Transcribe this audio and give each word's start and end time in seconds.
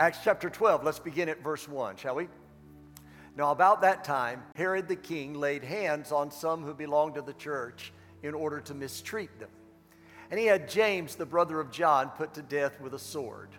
Acts 0.00 0.20
chapter 0.24 0.48
12, 0.48 0.82
let's 0.82 0.98
begin 0.98 1.28
at 1.28 1.42
verse 1.44 1.68
1, 1.68 1.96
shall 1.96 2.14
we? 2.14 2.26
Now, 3.36 3.50
about 3.50 3.82
that 3.82 4.02
time, 4.02 4.42
Herod 4.56 4.88
the 4.88 4.96
king 4.96 5.34
laid 5.34 5.62
hands 5.62 6.10
on 6.10 6.30
some 6.30 6.64
who 6.64 6.72
belonged 6.72 7.16
to 7.16 7.20
the 7.22 7.34
church 7.34 7.92
in 8.22 8.32
order 8.32 8.62
to 8.62 8.72
mistreat 8.72 9.38
them. 9.38 9.50
And 10.30 10.40
he 10.40 10.46
had 10.46 10.70
James, 10.70 11.16
the 11.16 11.26
brother 11.26 11.60
of 11.60 11.70
John, 11.70 12.08
put 12.16 12.32
to 12.32 12.40
death 12.40 12.80
with 12.80 12.94
a 12.94 12.98
sword. 12.98 13.50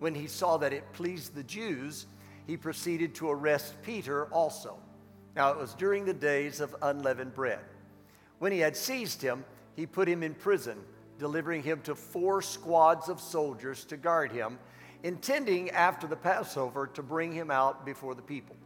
When 0.00 0.14
he 0.14 0.26
saw 0.26 0.58
that 0.58 0.74
it 0.74 0.92
pleased 0.92 1.34
the 1.34 1.42
Jews, 1.42 2.04
he 2.46 2.58
proceeded 2.58 3.14
to 3.14 3.30
arrest 3.30 3.80
Peter 3.82 4.26
also. 4.26 4.76
Now, 5.34 5.50
it 5.50 5.56
was 5.56 5.72
during 5.72 6.04
the 6.04 6.12
days 6.12 6.60
of 6.60 6.76
unleavened 6.82 7.34
bread. 7.34 7.64
When 8.38 8.52
he 8.52 8.58
had 8.58 8.76
seized 8.76 9.22
him, 9.22 9.46
he 9.76 9.86
put 9.86 10.08
him 10.08 10.22
in 10.22 10.34
prison, 10.34 10.76
delivering 11.18 11.62
him 11.62 11.80
to 11.84 11.94
four 11.94 12.42
squads 12.42 13.08
of 13.08 13.18
soldiers 13.18 13.86
to 13.86 13.96
guard 13.96 14.30
him, 14.30 14.58
intending 15.04 15.70
after 15.70 16.06
the 16.06 16.16
Passover 16.16 16.86
to 16.88 17.02
bring 17.02 17.30
him 17.30 17.50
out 17.50 17.84
before 17.84 18.14
the 18.14 18.22
people. 18.22 18.56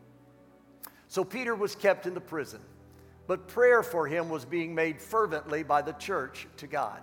So 1.08 1.24
Peter 1.24 1.54
was 1.54 1.74
kept 1.74 2.06
in 2.06 2.14
the 2.14 2.20
prison, 2.20 2.60
but 3.26 3.48
prayer 3.48 3.82
for 3.82 4.06
him 4.06 4.28
was 4.28 4.44
being 4.44 4.72
made 4.72 5.02
fervently 5.02 5.64
by 5.64 5.82
the 5.82 5.92
church 5.94 6.46
to 6.58 6.68
God. 6.68 7.02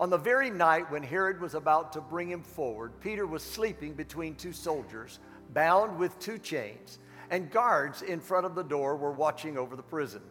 On 0.00 0.10
the 0.10 0.18
very 0.18 0.50
night 0.50 0.90
when 0.90 1.04
Herod 1.04 1.40
was 1.40 1.54
about 1.54 1.92
to 1.92 2.00
bring 2.00 2.28
him 2.28 2.42
forward, 2.42 2.92
Peter 3.00 3.26
was 3.26 3.44
sleeping 3.44 3.92
between 3.92 4.34
two 4.34 4.52
soldiers, 4.52 5.20
bound 5.52 5.96
with 5.96 6.18
two 6.18 6.38
chains, 6.38 6.98
and 7.30 7.48
guards 7.48 8.02
in 8.02 8.18
front 8.18 8.44
of 8.44 8.56
the 8.56 8.64
door 8.64 8.96
were 8.96 9.12
watching 9.12 9.56
over 9.56 9.76
the 9.76 9.82
prison. 9.84 10.22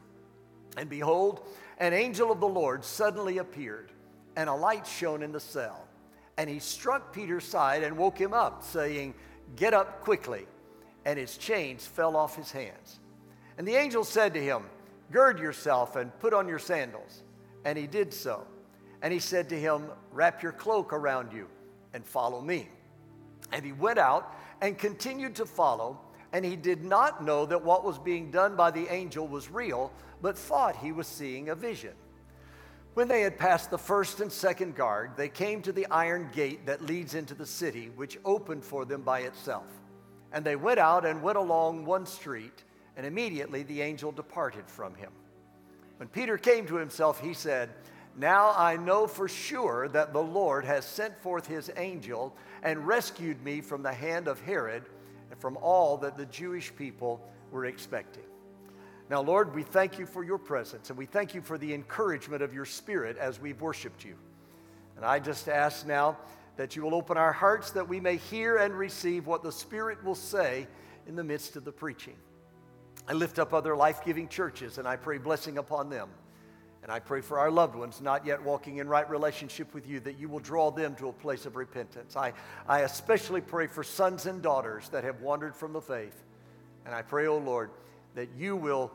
And 0.75 0.89
behold, 0.89 1.47
an 1.77 1.93
angel 1.93 2.29
of 2.29 2.41
the 2.41 2.47
Lord 2.47 2.83
suddenly 2.83 3.37
appeared, 3.37 3.93
and 4.35 4.49
a 4.49 4.53
light 4.53 4.85
shone 4.85 5.23
in 5.23 5.31
the 5.31 5.39
cell. 5.39 5.87
And 6.41 6.49
he 6.49 6.57
struck 6.57 7.13
Peter's 7.13 7.43
side 7.43 7.83
and 7.83 7.95
woke 7.95 8.17
him 8.17 8.33
up, 8.33 8.63
saying, 8.63 9.13
Get 9.55 9.75
up 9.75 10.01
quickly. 10.01 10.47
And 11.05 11.19
his 11.19 11.37
chains 11.37 11.85
fell 11.85 12.17
off 12.17 12.35
his 12.35 12.51
hands. 12.51 12.99
And 13.59 13.67
the 13.67 13.75
angel 13.75 14.03
said 14.03 14.33
to 14.33 14.43
him, 14.43 14.63
Gird 15.11 15.37
yourself 15.37 15.95
and 15.97 16.11
put 16.17 16.33
on 16.33 16.47
your 16.47 16.57
sandals. 16.57 17.21
And 17.63 17.77
he 17.77 17.85
did 17.85 18.11
so. 18.11 18.47
And 19.03 19.13
he 19.13 19.19
said 19.19 19.49
to 19.49 19.59
him, 19.59 19.83
Wrap 20.11 20.41
your 20.41 20.51
cloak 20.51 20.93
around 20.93 21.31
you 21.31 21.47
and 21.93 22.03
follow 22.03 22.41
me. 22.41 22.69
And 23.51 23.63
he 23.63 23.73
went 23.73 23.99
out 23.99 24.33
and 24.61 24.75
continued 24.79 25.35
to 25.35 25.45
follow. 25.45 26.01
And 26.33 26.43
he 26.43 26.55
did 26.55 26.83
not 26.83 27.23
know 27.23 27.45
that 27.45 27.63
what 27.63 27.83
was 27.83 27.99
being 27.99 28.31
done 28.31 28.55
by 28.55 28.71
the 28.71 28.91
angel 28.91 29.27
was 29.27 29.51
real, 29.51 29.91
but 30.23 30.35
thought 30.35 30.75
he 30.75 30.91
was 30.91 31.05
seeing 31.05 31.49
a 31.49 31.55
vision. 31.55 31.93
When 32.93 33.07
they 33.07 33.21
had 33.21 33.39
passed 33.39 33.71
the 33.71 33.77
first 33.77 34.19
and 34.19 34.29
second 34.29 34.75
guard, 34.75 35.11
they 35.15 35.29
came 35.29 35.61
to 35.61 35.71
the 35.71 35.87
iron 35.87 36.29
gate 36.33 36.65
that 36.65 36.81
leads 36.81 37.15
into 37.15 37.33
the 37.33 37.45
city, 37.45 37.89
which 37.95 38.19
opened 38.25 38.65
for 38.65 38.83
them 38.83 39.01
by 39.01 39.21
itself. 39.21 39.67
And 40.33 40.43
they 40.43 40.57
went 40.57 40.79
out 40.79 41.05
and 41.05 41.23
went 41.23 41.37
along 41.37 41.85
one 41.85 42.05
street, 42.05 42.63
and 42.97 43.05
immediately 43.05 43.63
the 43.63 43.81
angel 43.81 44.11
departed 44.11 44.69
from 44.69 44.93
him. 44.95 45.11
When 45.97 46.09
Peter 46.09 46.37
came 46.37 46.67
to 46.67 46.75
himself, 46.75 47.21
he 47.21 47.33
said, 47.33 47.69
Now 48.17 48.53
I 48.57 48.75
know 48.75 49.07
for 49.07 49.29
sure 49.29 49.87
that 49.89 50.11
the 50.11 50.23
Lord 50.23 50.65
has 50.65 50.83
sent 50.83 51.17
forth 51.21 51.47
his 51.47 51.71
angel 51.77 52.35
and 52.61 52.85
rescued 52.85 53.41
me 53.41 53.61
from 53.61 53.83
the 53.83 53.93
hand 53.93 54.27
of 54.27 54.41
Herod 54.41 54.83
and 55.29 55.39
from 55.39 55.57
all 55.57 55.95
that 55.97 56.17
the 56.17 56.25
Jewish 56.25 56.75
people 56.75 57.21
were 57.51 57.65
expecting. 57.65 58.23
Now, 59.11 59.19
Lord, 59.19 59.53
we 59.53 59.63
thank 59.63 59.99
you 59.99 60.05
for 60.05 60.23
your 60.23 60.37
presence 60.37 60.89
and 60.89 60.97
we 60.97 61.05
thank 61.05 61.35
you 61.35 61.41
for 61.41 61.57
the 61.57 61.73
encouragement 61.73 62.41
of 62.41 62.53
your 62.53 62.63
spirit 62.63 63.17
as 63.17 63.41
we've 63.41 63.59
worshiped 63.59 64.05
you. 64.05 64.15
And 64.95 65.03
I 65.03 65.19
just 65.19 65.49
ask 65.49 65.85
now 65.85 66.17
that 66.55 66.77
you 66.77 66.81
will 66.81 66.95
open 66.95 67.17
our 67.17 67.33
hearts 67.33 67.71
that 67.71 67.89
we 67.89 67.99
may 67.99 68.15
hear 68.15 68.55
and 68.55 68.73
receive 68.73 69.27
what 69.27 69.43
the 69.43 69.51
Spirit 69.51 70.01
will 70.05 70.15
say 70.15 70.65
in 71.07 71.17
the 71.17 71.25
midst 71.25 71.57
of 71.57 71.65
the 71.65 71.73
preaching. 71.73 72.15
I 73.05 73.11
lift 73.11 73.37
up 73.37 73.53
other 73.53 73.75
life 73.75 74.01
giving 74.05 74.29
churches 74.29 74.77
and 74.77 74.87
I 74.87 74.95
pray 74.95 75.17
blessing 75.17 75.57
upon 75.57 75.89
them. 75.89 76.07
And 76.81 76.89
I 76.89 76.99
pray 76.99 77.19
for 77.19 77.37
our 77.37 77.51
loved 77.51 77.75
ones 77.75 77.99
not 77.99 78.25
yet 78.25 78.41
walking 78.41 78.77
in 78.77 78.87
right 78.87 79.09
relationship 79.09 79.73
with 79.73 79.89
you, 79.89 79.99
that 79.99 80.19
you 80.19 80.29
will 80.29 80.39
draw 80.39 80.71
them 80.71 80.95
to 80.95 81.09
a 81.09 81.13
place 81.13 81.45
of 81.45 81.57
repentance. 81.57 82.15
I, 82.15 82.31
I 82.65 82.81
especially 82.81 83.41
pray 83.41 83.67
for 83.67 83.83
sons 83.83 84.25
and 84.25 84.41
daughters 84.41 84.87
that 84.89 85.03
have 85.03 85.19
wandered 85.19 85.53
from 85.53 85.73
the 85.73 85.81
faith. 85.81 86.23
And 86.85 86.95
I 86.95 87.01
pray, 87.01 87.27
O 87.27 87.33
oh 87.33 87.37
Lord, 87.39 87.71
that 88.15 88.29
you 88.37 88.55
will 88.55 88.91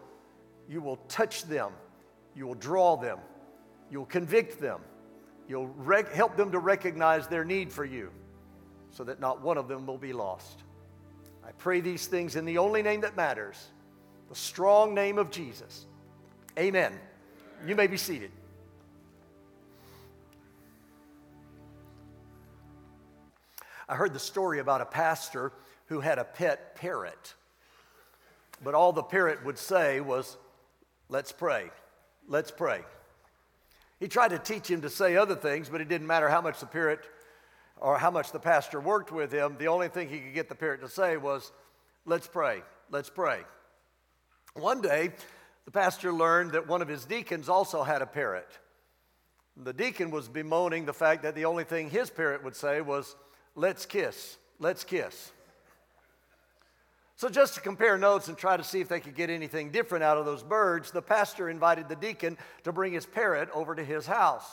you 0.69 0.81
will 0.81 0.97
touch 1.09 1.45
them, 1.45 1.73
you 2.35 2.47
will 2.47 2.55
draw 2.55 2.97
them, 2.97 3.19
you'll 3.91 4.07
convict 4.07 4.61
them, 4.61 4.81
you'll 5.49 5.69
rec- 5.69 6.13
help 6.13 6.37
them 6.37 6.53
to 6.53 6.59
recognize 6.59 7.29
their 7.29 7.45
need 7.45 7.73
for 7.73 7.85
you 7.85 8.11
so 8.91 9.05
that 9.05 9.21
not 9.21 9.43
one 9.43 9.59
of 9.59 9.69
them 9.69 9.87
will 9.87 9.99
be 9.99 10.13
lost. 10.13 10.63
I 11.47 11.53
pray 11.53 11.81
these 11.81 12.07
things 12.07 12.35
in 12.35 12.45
the 12.45 12.59
only 12.59 12.83
name 12.83 13.03
that 13.03 13.17
matters, 13.17 13.69
the 14.29 14.35
strong 14.35 14.95
name 14.95 15.19
of 15.19 15.31
Jesus. 15.31 15.87
Amen. 16.59 16.93
You 17.67 17.77
may 17.77 17.87
be 17.87 17.97
seated. 17.97 18.31
I 23.89 23.95
heard 23.95 24.13
the 24.13 24.19
story 24.19 24.59
about 24.59 24.81
a 24.81 24.87
pastor 24.87 25.53
who 25.87 26.01
had 26.01 26.19
a 26.19 26.25
pet 26.25 26.75
parrot. 26.75 27.35
But 28.65 28.75
all 28.75 28.93
the 28.93 29.03
parrot 29.03 29.45
would 29.45 29.59
say 29.59 30.01
was, 30.01 30.37
Let's 31.09 31.33
pray. 31.33 31.71
Let's 32.29 32.51
pray. 32.51 32.83
He 34.01 34.09
tried 34.09 34.29
to 34.29 34.39
teach 34.39 34.69
him 34.69 34.83
to 34.83 34.91
say 34.91 35.17
other 35.17 35.37
things, 35.37 35.69
but 35.69 35.81
it 35.81 35.89
didn't 35.89 36.07
matter 36.07 36.29
how 36.29 36.41
much 36.41 36.61
the 36.61 36.67
parrot 36.67 37.09
or 37.79 37.99
how 37.99 38.11
much 38.11 38.33
the 38.33 38.39
pastor 38.39 38.81
worked 38.81 39.13
with 39.13 39.33
him. 39.33 39.57
The 39.59 39.69
only 39.69 39.89
thing 39.89 40.09
he 40.09 40.19
could 40.19 40.35
get 40.35 40.49
the 40.49 40.55
parrot 40.55 40.81
to 40.83 40.89
say 40.89 41.17
was, 41.17 41.53
Let's 42.05 42.27
pray. 42.27 42.63
Let's 42.91 43.11
pray. 43.11 43.41
One 44.55 44.81
day, 44.81 45.11
the 45.65 45.71
pastor 45.71 46.13
learned 46.13 46.53
that 46.53 46.69
one 46.69 46.83
of 46.83 46.89
his 46.89 47.05
deacons 47.05 47.49
also 47.49 47.83
had 47.83 48.01
a 48.01 48.07
parrot. 48.07 48.49
The 49.57 49.73
deacon 49.73 50.11
was 50.11 50.29
bemoaning 50.29 50.85
the 50.85 50.93
fact 50.93 51.23
that 51.23 51.35
the 51.35 51.47
only 51.47 51.65
thing 51.65 51.91
his 51.91 52.11
parrot 52.11 52.45
would 52.45 52.57
say 52.57 52.81
was, 52.81 53.17
Let's 53.55 53.87
kiss. 53.87 54.37
Let's 54.59 54.85
kiss. 54.85 55.33
So, 57.17 57.31
just 57.31 57.55
to 57.55 57.61
compare 57.61 57.97
notes 57.97 58.29
and 58.29 58.37
try 58.37 58.59
to 58.59 58.65
see 58.65 58.81
if 58.81 58.89
they 58.89 59.01
could 59.01 59.15
get 59.15 59.31
anything 59.31 59.71
different 59.71 60.05
out 60.05 60.19
of 60.19 60.27
those 60.27 60.43
birds, 60.43 60.91
the 60.91 61.01
pastor 61.01 61.49
invited 61.49 61.89
the 61.89 61.97
deacon 61.97 62.37
to 62.65 62.73
bring 62.73 62.93
his 62.93 63.07
parrot 63.07 63.49
over 63.55 63.75
to 63.75 63.83
his 63.83 64.07
house. 64.07 64.47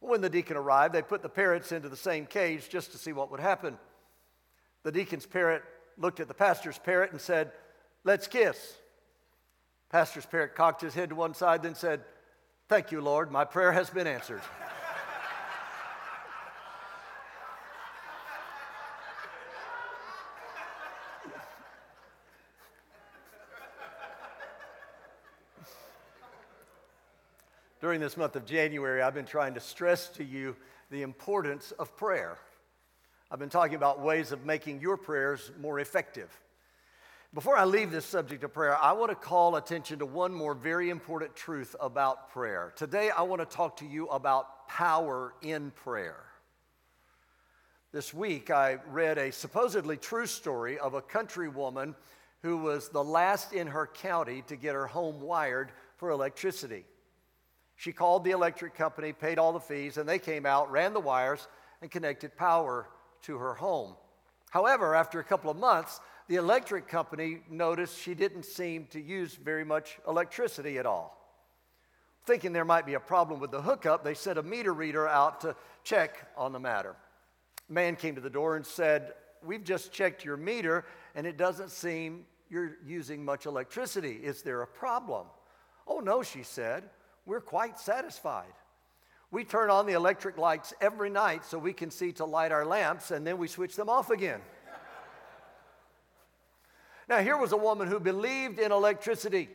When 0.00 0.20
the 0.20 0.28
deacon 0.28 0.56
arrived, 0.56 0.92
they 0.92 1.02
put 1.02 1.22
the 1.22 1.28
parrots 1.28 1.70
into 1.70 1.88
the 1.88 1.96
same 1.96 2.26
cage 2.26 2.68
just 2.68 2.90
to 2.90 2.98
see 2.98 3.12
what 3.12 3.30
would 3.30 3.38
happen. 3.38 3.78
The 4.82 4.90
deacon's 4.90 5.24
parrot 5.24 5.62
looked 5.96 6.18
at 6.18 6.26
the 6.26 6.34
pastor's 6.34 6.78
parrot 6.78 7.12
and 7.12 7.20
said, 7.20 7.52
Let's 8.02 8.26
kiss. 8.26 8.76
Pastor's 9.88 10.26
parrot 10.26 10.56
cocked 10.56 10.80
his 10.80 10.94
head 10.94 11.10
to 11.10 11.14
one 11.14 11.34
side, 11.34 11.62
then 11.62 11.76
said, 11.76 12.00
Thank 12.68 12.90
you, 12.90 13.00
Lord, 13.00 13.30
my 13.30 13.44
prayer 13.44 13.70
has 13.70 13.88
been 13.88 14.08
answered. 14.08 14.42
during 27.92 28.00
this 28.00 28.16
month 28.16 28.36
of 28.36 28.46
January, 28.46 29.02
I've 29.02 29.12
been 29.12 29.26
trying 29.26 29.52
to 29.52 29.60
stress 29.60 30.08
to 30.12 30.24
you 30.24 30.56
the 30.90 31.02
importance 31.02 31.72
of 31.72 31.94
prayer. 31.94 32.38
I've 33.30 33.38
been 33.38 33.50
talking 33.50 33.74
about 33.74 34.00
ways 34.00 34.32
of 34.32 34.46
making 34.46 34.80
your 34.80 34.96
prayers 34.96 35.52
more 35.60 35.78
effective. 35.78 36.30
Before 37.34 37.54
I 37.54 37.66
leave 37.66 37.90
this 37.90 38.06
subject 38.06 38.44
of 38.44 38.54
prayer, 38.54 38.82
I 38.82 38.92
want 38.92 39.10
to 39.10 39.14
call 39.14 39.56
attention 39.56 39.98
to 39.98 40.06
one 40.06 40.32
more 40.32 40.54
very 40.54 40.88
important 40.88 41.36
truth 41.36 41.76
about 41.80 42.30
prayer. 42.30 42.72
Today, 42.76 43.10
I 43.10 43.20
want 43.24 43.42
to 43.42 43.56
talk 43.56 43.76
to 43.80 43.86
you 43.86 44.06
about 44.06 44.66
power 44.68 45.34
in 45.42 45.70
prayer. 45.72 46.24
This 47.92 48.14
week, 48.14 48.50
I 48.50 48.78
read 48.88 49.18
a 49.18 49.32
supposedly 49.32 49.98
true 49.98 50.26
story 50.26 50.78
of 50.78 50.94
a 50.94 51.02
country 51.02 51.50
woman 51.50 51.94
who 52.40 52.56
was 52.56 52.88
the 52.88 53.04
last 53.04 53.52
in 53.52 53.66
her 53.66 53.86
county 53.86 54.44
to 54.46 54.56
get 54.56 54.74
her 54.74 54.86
home 54.86 55.20
wired 55.20 55.72
for 55.98 56.08
electricity. 56.08 56.86
She 57.82 57.90
called 57.90 58.22
the 58.22 58.30
electric 58.30 58.76
company, 58.76 59.12
paid 59.12 59.40
all 59.40 59.52
the 59.52 59.58
fees, 59.58 59.96
and 59.96 60.08
they 60.08 60.20
came 60.20 60.46
out, 60.46 60.70
ran 60.70 60.92
the 60.92 61.00
wires, 61.00 61.48
and 61.80 61.90
connected 61.90 62.36
power 62.36 62.86
to 63.22 63.38
her 63.38 63.54
home. 63.54 63.96
However, 64.50 64.94
after 64.94 65.18
a 65.18 65.24
couple 65.24 65.50
of 65.50 65.56
months, 65.56 65.98
the 66.28 66.36
electric 66.36 66.86
company 66.86 67.38
noticed 67.50 67.98
she 67.98 68.14
didn't 68.14 68.44
seem 68.44 68.86
to 68.92 69.00
use 69.00 69.34
very 69.34 69.64
much 69.64 69.98
electricity 70.06 70.78
at 70.78 70.86
all. 70.86 71.18
Thinking 72.24 72.52
there 72.52 72.64
might 72.64 72.86
be 72.86 72.94
a 72.94 73.00
problem 73.00 73.40
with 73.40 73.50
the 73.50 73.62
hookup, 73.62 74.04
they 74.04 74.14
sent 74.14 74.38
a 74.38 74.44
meter 74.44 74.72
reader 74.72 75.08
out 75.08 75.40
to 75.40 75.56
check 75.82 76.28
on 76.36 76.52
the 76.52 76.60
matter. 76.60 76.94
man 77.68 77.96
came 77.96 78.14
to 78.14 78.20
the 78.20 78.30
door 78.30 78.54
and 78.54 78.64
said, 78.64 79.14
We've 79.44 79.64
just 79.64 79.90
checked 79.90 80.24
your 80.24 80.36
meter, 80.36 80.84
and 81.16 81.26
it 81.26 81.36
doesn't 81.36 81.72
seem 81.72 82.26
you're 82.48 82.76
using 82.86 83.24
much 83.24 83.46
electricity. 83.46 84.20
Is 84.22 84.42
there 84.42 84.62
a 84.62 84.68
problem? 84.68 85.26
Oh, 85.88 85.98
no, 85.98 86.22
she 86.22 86.44
said. 86.44 86.84
We're 87.24 87.40
quite 87.40 87.78
satisfied. 87.78 88.52
We 89.30 89.44
turn 89.44 89.70
on 89.70 89.86
the 89.86 89.94
electric 89.94 90.36
lights 90.36 90.74
every 90.80 91.08
night 91.08 91.44
so 91.44 91.58
we 91.58 91.72
can 91.72 91.90
see 91.90 92.12
to 92.12 92.24
light 92.24 92.52
our 92.52 92.66
lamps, 92.66 93.10
and 93.10 93.26
then 93.26 93.38
we 93.38 93.48
switch 93.48 93.76
them 93.76 93.88
off 93.88 94.10
again. 94.10 94.40
now, 97.08 97.20
here 97.20 97.38
was 97.38 97.52
a 97.52 97.56
woman 97.56 97.88
who 97.88 97.98
believed 97.98 98.58
in 98.58 98.72
electricity. 98.72 99.48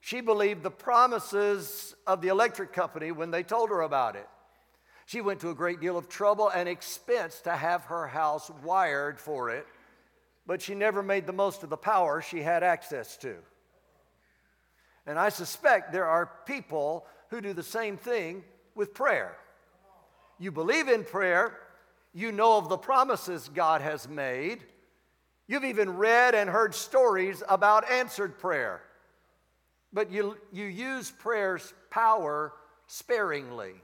She 0.00 0.20
believed 0.20 0.64
the 0.64 0.70
promises 0.70 1.94
of 2.08 2.22
the 2.22 2.28
electric 2.28 2.72
company 2.72 3.12
when 3.12 3.30
they 3.30 3.44
told 3.44 3.70
her 3.70 3.82
about 3.82 4.16
it. 4.16 4.28
She 5.06 5.20
went 5.20 5.40
to 5.40 5.50
a 5.50 5.54
great 5.54 5.80
deal 5.80 5.96
of 5.96 6.08
trouble 6.08 6.48
and 6.48 6.68
expense 6.68 7.40
to 7.42 7.54
have 7.54 7.84
her 7.84 8.08
house 8.08 8.50
wired 8.64 9.20
for 9.20 9.50
it, 9.50 9.66
but 10.44 10.60
she 10.60 10.74
never 10.74 11.04
made 11.04 11.26
the 11.26 11.32
most 11.32 11.62
of 11.62 11.70
the 11.70 11.76
power 11.76 12.20
she 12.20 12.42
had 12.42 12.64
access 12.64 13.16
to. 13.18 13.36
And 15.06 15.18
I 15.18 15.30
suspect 15.30 15.92
there 15.92 16.06
are 16.06 16.30
people 16.46 17.06
who 17.30 17.40
do 17.40 17.52
the 17.52 17.62
same 17.62 17.96
thing 17.96 18.44
with 18.74 18.94
prayer. 18.94 19.36
You 20.38 20.52
believe 20.52 20.88
in 20.88 21.04
prayer, 21.04 21.58
you 22.12 22.32
know 22.32 22.58
of 22.58 22.68
the 22.68 22.76
promises 22.76 23.50
God 23.52 23.80
has 23.80 24.08
made, 24.08 24.64
you've 25.46 25.64
even 25.64 25.96
read 25.96 26.34
and 26.34 26.48
heard 26.48 26.74
stories 26.74 27.42
about 27.48 27.90
answered 27.90 28.38
prayer, 28.38 28.82
but 29.92 30.10
you, 30.10 30.36
you 30.52 30.66
use 30.66 31.10
prayer's 31.10 31.72
power 31.90 32.52
sparingly. 32.86 33.74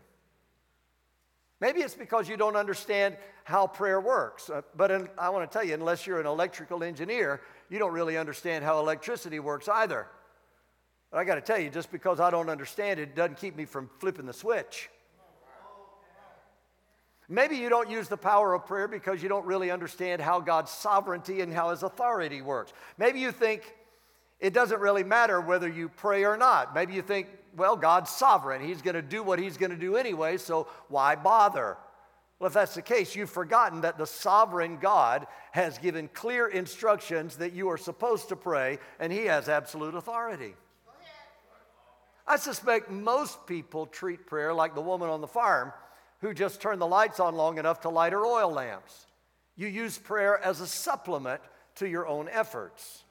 Maybe 1.61 1.81
it's 1.81 1.95
because 1.95 2.29
you 2.29 2.37
don't 2.37 2.57
understand 2.57 3.17
how 3.45 3.67
prayer 3.67 4.01
works. 4.01 4.51
Uh, 4.51 4.63
but 4.77 4.91
in, 4.91 5.09
I 5.19 5.31
want 5.31 5.51
to 5.51 5.53
tell 5.59 5.67
you, 5.67 5.75
unless 5.75 6.07
you're 6.07 6.21
an 6.21 6.27
electrical 6.27 6.85
engineer, 6.85 7.41
you 7.69 7.79
don't 7.79 7.93
really 7.93 8.17
understand 8.17 8.65
how 8.65 8.79
electricity 8.79 9.41
works 9.41 9.69
either. 9.69 10.07
But 11.11 11.19
I 11.19 11.25
got 11.25 11.37
to 11.37 11.41
tell 11.41 11.59
you, 11.59 11.71
just 11.71 11.91
because 11.91 12.21
I 12.21 12.31
don't 12.31 12.51
understand 12.51 13.01
it 13.01 13.15
doesn't 13.15 13.39
keep 13.39 13.57
me 13.57 13.65
from 13.65 13.89
flipping 13.99 14.27
the 14.27 14.33
switch. 14.33 14.91
Maybe 17.31 17.57
you 17.57 17.69
don't 17.69 17.91
use 17.91 18.09
the 18.09 18.17
power 18.17 18.55
of 18.55 18.67
prayer 18.67 18.89
because 18.89 19.23
you 19.23 19.29
don't 19.29 19.45
really 19.45 19.71
understand 19.71 20.23
how 20.23 20.41
God's 20.41 20.71
sovereignty 20.71 21.43
and 21.43 21.53
how 21.53 21.71
His 21.71 21.83
authority 21.83 22.41
works. 22.41 22.73
Maybe 22.97 23.21
you 23.21 23.33
think 23.33 23.75
it 24.41 24.55
doesn't 24.55 24.81
really 24.81 25.05
matter 25.05 25.41
whether 25.41 25.69
you 25.69 25.91
pray 25.91 26.25
or 26.25 26.39
not. 26.39 26.75
Maybe 26.75 26.95
you 26.95 27.03
think, 27.03 27.29
well, 27.55 27.77
God's 27.77 28.11
sovereign. 28.11 28.63
He's 28.63 28.81
going 28.81 28.95
to 28.95 29.03
do 29.03 29.23
what 29.23 29.39
He's 29.39 29.59
going 29.59 29.73
to 29.73 29.77
do 29.77 29.97
anyway, 29.97 30.39
so 30.39 30.69
why 30.89 31.17
bother? 31.17 31.77
Well, 32.39 32.47
if 32.47 32.55
that's 32.55 32.75
the 32.75 32.83
case, 32.83 33.15
you've 33.15 33.31
forgotten 33.31 33.83
that 33.83 33.99
the 33.99 34.07
sovereign 34.07 34.79
God 34.79 35.27
has 35.53 35.77
given 35.77 36.09
clear 36.09 36.47
instructions 36.47 37.37
that 37.39 37.53
you 37.53 37.69
are 37.69 37.77
supposed 37.77 38.29
to 38.29 38.37
pray, 38.37 38.79
and 39.01 39.13
He 39.13 39.27
has 39.27 39.51
absolute 39.51 39.95
authority. 39.95 40.55
I 42.29 42.37
suspect 42.37 42.91
most 42.91 43.47
people 43.47 43.87
treat 43.87 44.27
prayer 44.27 44.53
like 44.53 44.75
the 44.75 44.83
woman 44.83 45.09
on 45.09 45.23
the 45.23 45.27
farm 45.27 45.73
who 46.21 46.35
just 46.35 46.61
turned 46.61 46.81
the 46.81 46.87
lights 46.87 47.21
on 47.21 47.35
long 47.35 47.59
enough 47.59 47.81
to 47.81 47.89
light 47.89 48.13
her 48.13 48.25
oil 48.25 48.53
lamps. 48.53 49.07
You 49.57 49.67
use 49.67 49.97
prayer 49.97 50.39
as 50.39 50.61
a 50.61 50.67
supplement 50.67 51.41
to 51.77 51.89
your 51.89 52.07
own 52.07 52.29
efforts. 52.31 53.05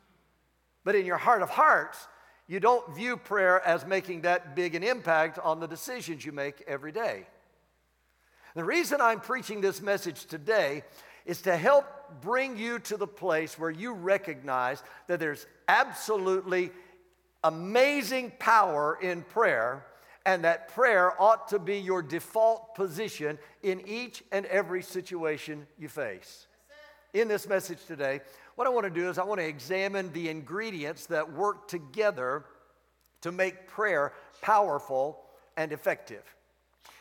But 0.83 0.95
in 0.95 1.05
your 1.05 1.17
heart 1.17 1.41
of 1.41 1.49
hearts, 1.49 2.07
you 2.47 2.59
don't 2.59 2.95
view 2.95 3.17
prayer 3.17 3.65
as 3.65 3.85
making 3.85 4.21
that 4.21 4.55
big 4.55 4.75
an 4.75 4.83
impact 4.83 5.39
on 5.39 5.59
the 5.59 5.67
decisions 5.67 6.23
you 6.23 6.31
make 6.31 6.63
every 6.67 6.91
day. 6.91 7.25
The 8.55 8.63
reason 8.63 9.01
I'm 9.01 9.19
preaching 9.19 9.61
this 9.61 9.81
message 9.81 10.25
today 10.25 10.83
is 11.25 11.41
to 11.41 11.57
help 11.57 11.85
bring 12.21 12.57
you 12.57 12.79
to 12.79 12.97
the 12.97 13.07
place 13.07 13.59
where 13.59 13.71
you 13.71 13.93
recognize 13.93 14.81
that 15.07 15.19
there's 15.19 15.45
absolutely 15.67 16.71
amazing 17.43 18.33
power 18.39 18.97
in 19.01 19.21
prayer, 19.23 19.85
and 20.25 20.43
that 20.43 20.69
prayer 20.69 21.19
ought 21.21 21.47
to 21.49 21.59
be 21.59 21.77
your 21.77 22.01
default 22.01 22.75
position 22.75 23.37
in 23.63 23.81
each 23.87 24.23
and 24.31 24.45
every 24.47 24.83
situation 24.83 25.65
you 25.77 25.87
face. 25.87 26.47
In 27.13 27.27
this 27.27 27.47
message 27.47 27.85
today, 27.85 28.21
what 28.55 28.67
I 28.67 28.69
want 28.69 28.85
to 28.85 28.89
do 28.89 29.09
is 29.09 29.17
I 29.17 29.23
want 29.23 29.39
to 29.39 29.47
examine 29.47 30.11
the 30.13 30.29
ingredients 30.29 31.05
that 31.07 31.31
work 31.31 31.67
together 31.67 32.45
to 33.21 33.31
make 33.31 33.67
prayer 33.67 34.13
powerful 34.41 35.23
and 35.55 35.71
effective. 35.71 36.23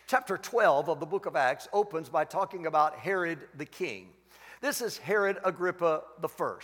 Chapter 0.07 0.39
12 0.39 0.89
of 0.89 1.01
the 1.01 1.07
book 1.07 1.27
of 1.27 1.35
Acts 1.35 1.67
opens 1.73 2.09
by 2.09 2.25
talking 2.25 2.67
about 2.67 2.97
Herod 2.97 3.41
the 3.57 3.67
king. 3.67 4.11
This 4.61 4.81
is 4.81 4.99
Herod 4.99 5.39
Agrippa 5.45 6.03
I, 6.23 6.59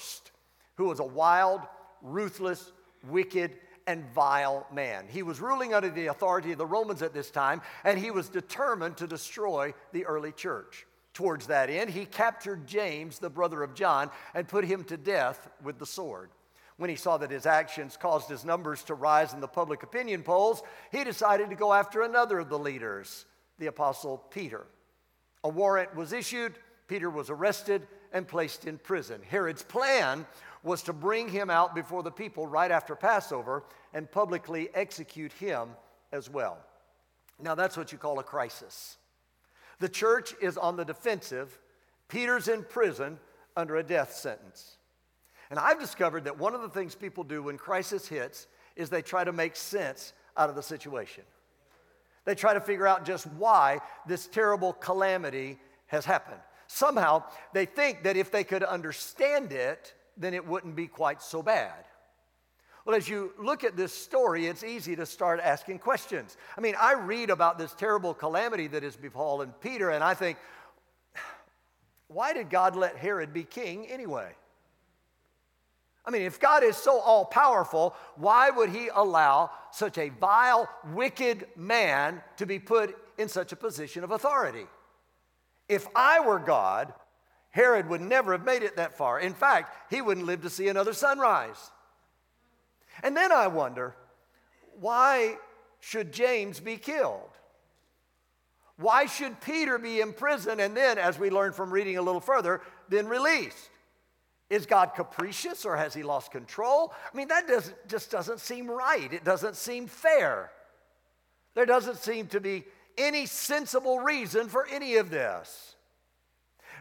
who 0.76 0.84
was 0.84 1.00
a 1.00 1.04
wild, 1.04 1.62
ruthless, 2.02 2.72
wicked, 3.08 3.56
and 3.86 4.04
vile 4.14 4.66
man. 4.72 5.06
He 5.08 5.22
was 5.22 5.40
ruling 5.40 5.74
under 5.74 5.90
the 5.90 6.06
authority 6.06 6.52
of 6.52 6.58
the 6.58 6.66
Romans 6.66 7.02
at 7.02 7.12
this 7.14 7.30
time, 7.30 7.62
and 7.84 7.98
he 7.98 8.10
was 8.10 8.28
determined 8.28 8.96
to 8.98 9.06
destroy 9.06 9.74
the 9.92 10.06
early 10.06 10.32
church. 10.32 10.86
Towards 11.14 11.48
that 11.48 11.68
end, 11.68 11.90
he 11.90 12.06
captured 12.06 12.66
James, 12.66 13.18
the 13.18 13.28
brother 13.28 13.62
of 13.62 13.74
John, 13.74 14.10
and 14.34 14.48
put 14.48 14.64
him 14.64 14.84
to 14.84 14.96
death 14.96 15.48
with 15.62 15.78
the 15.78 15.86
sword. 15.86 16.30
When 16.78 16.88
he 16.88 16.96
saw 16.96 17.18
that 17.18 17.30
his 17.30 17.44
actions 17.44 17.98
caused 17.98 18.28
his 18.30 18.44
numbers 18.44 18.82
to 18.84 18.94
rise 18.94 19.34
in 19.34 19.40
the 19.40 19.48
public 19.48 19.82
opinion 19.82 20.22
polls, 20.22 20.62
he 20.90 21.04
decided 21.04 21.50
to 21.50 21.56
go 21.56 21.72
after 21.72 22.02
another 22.02 22.38
of 22.38 22.48
the 22.48 22.58
leaders, 22.58 23.26
the 23.58 23.66
apostle 23.66 24.18
Peter. 24.30 24.66
A 25.44 25.48
warrant 25.48 25.94
was 25.94 26.12
issued, 26.12 26.54
Peter 26.88 27.10
was 27.10 27.30
arrested 27.30 27.86
and 28.12 28.26
placed 28.26 28.66
in 28.66 28.78
prison. 28.78 29.20
Herod's 29.28 29.62
plan 29.62 30.26
was 30.62 30.82
to 30.84 30.92
bring 30.92 31.28
him 31.28 31.50
out 31.50 31.74
before 31.74 32.02
the 32.02 32.10
people 32.10 32.46
right 32.46 32.70
after 32.70 32.94
Passover 32.94 33.64
and 33.92 34.10
publicly 34.10 34.68
execute 34.74 35.32
him 35.32 35.70
as 36.12 36.30
well. 36.30 36.58
Now, 37.40 37.54
that's 37.54 37.76
what 37.76 37.90
you 37.90 37.98
call 37.98 38.18
a 38.18 38.22
crisis. 38.22 38.96
The 39.80 39.88
church 39.88 40.34
is 40.40 40.56
on 40.56 40.76
the 40.76 40.84
defensive, 40.84 41.58
Peter's 42.08 42.46
in 42.46 42.62
prison 42.62 43.18
under 43.56 43.76
a 43.76 43.82
death 43.82 44.12
sentence. 44.12 44.76
And 45.50 45.58
I've 45.58 45.80
discovered 45.80 46.24
that 46.24 46.38
one 46.38 46.54
of 46.54 46.62
the 46.62 46.68
things 46.68 46.94
people 46.94 47.24
do 47.24 47.42
when 47.42 47.58
crisis 47.58 48.06
hits 48.06 48.46
is 48.76 48.88
they 48.88 49.02
try 49.02 49.24
to 49.24 49.32
make 49.32 49.56
sense 49.56 50.12
out 50.36 50.48
of 50.48 50.54
the 50.56 50.62
situation. 50.62 51.24
They 52.24 52.34
try 52.34 52.54
to 52.54 52.60
figure 52.60 52.86
out 52.86 53.04
just 53.04 53.26
why 53.26 53.80
this 54.06 54.28
terrible 54.28 54.72
calamity 54.72 55.58
has 55.88 56.04
happened. 56.04 56.40
Somehow, 56.68 57.24
they 57.52 57.66
think 57.66 58.04
that 58.04 58.16
if 58.16 58.30
they 58.30 58.44
could 58.44 58.62
understand 58.62 59.52
it, 59.52 59.94
then 60.16 60.34
it 60.34 60.46
wouldn't 60.46 60.76
be 60.76 60.86
quite 60.86 61.22
so 61.22 61.42
bad. 61.42 61.84
Well, 62.84 62.96
as 62.96 63.08
you 63.08 63.32
look 63.38 63.62
at 63.62 63.76
this 63.76 63.92
story, 63.92 64.46
it's 64.46 64.64
easy 64.64 64.96
to 64.96 65.06
start 65.06 65.38
asking 65.40 65.78
questions. 65.78 66.36
I 66.56 66.60
mean, 66.60 66.74
I 66.80 66.94
read 66.94 67.30
about 67.30 67.56
this 67.58 67.72
terrible 67.74 68.12
calamity 68.12 68.66
that 68.68 68.82
has 68.82 68.96
befallen 68.96 69.54
Peter, 69.60 69.90
and 69.90 70.02
I 70.02 70.14
think, 70.14 70.36
why 72.08 72.32
did 72.32 72.50
God 72.50 72.74
let 72.74 72.96
Herod 72.96 73.32
be 73.32 73.44
king 73.44 73.86
anyway? 73.86 74.32
I 76.04 76.10
mean, 76.10 76.22
if 76.22 76.40
God 76.40 76.64
is 76.64 76.76
so 76.76 76.98
all 76.98 77.24
powerful, 77.24 77.94
why 78.16 78.50
would 78.50 78.70
he 78.70 78.88
allow 78.92 79.50
such 79.70 79.98
a 79.98 80.08
vile, 80.08 80.68
wicked 80.92 81.46
man 81.56 82.20
to 82.38 82.46
be 82.46 82.58
put 82.58 82.96
in 83.18 83.28
such 83.28 83.52
a 83.52 83.56
position 83.56 84.02
of 84.02 84.10
authority? 84.10 84.66
If 85.68 85.86
I 85.94 86.18
were 86.20 86.40
God, 86.40 86.92
Herod 87.52 87.88
would 87.88 88.00
never 88.00 88.32
have 88.32 88.44
made 88.44 88.62
it 88.62 88.76
that 88.76 88.96
far. 88.96 89.20
In 89.20 89.34
fact, 89.34 89.92
he 89.92 90.00
wouldn't 90.02 90.26
live 90.26 90.42
to 90.42 90.50
see 90.50 90.68
another 90.68 90.92
sunrise. 90.92 91.70
And 93.02 93.16
then 93.16 93.30
I 93.30 93.46
wonder 93.46 93.94
why 94.80 95.36
should 95.80 96.12
James 96.12 96.60
be 96.60 96.76
killed? 96.76 97.30
Why 98.76 99.06
should 99.06 99.40
Peter 99.40 99.78
be 99.78 100.00
imprisoned 100.00 100.60
and 100.60 100.76
then, 100.76 100.98
as 100.98 101.18
we 101.18 101.30
learn 101.30 101.52
from 101.52 101.70
reading 101.70 101.98
a 101.98 102.02
little 102.02 102.20
further, 102.20 102.62
then 102.88 103.06
released? 103.06 103.70
Is 104.48 104.66
God 104.66 104.92
capricious 104.94 105.64
or 105.64 105.76
has 105.76 105.94
he 105.94 106.02
lost 106.02 106.30
control? 106.30 106.92
I 107.12 107.16
mean, 107.16 107.28
that 107.28 107.46
doesn't, 107.46 107.76
just 107.88 108.10
doesn't 108.10 108.40
seem 108.40 108.70
right. 108.70 109.12
It 109.12 109.24
doesn't 109.24 109.56
seem 109.56 109.86
fair. 109.86 110.50
There 111.54 111.66
doesn't 111.66 111.98
seem 111.98 112.26
to 112.28 112.40
be 112.40 112.64
any 112.98 113.26
sensible 113.26 114.00
reason 114.00 114.48
for 114.48 114.66
any 114.66 114.96
of 114.96 115.10
this. 115.10 115.76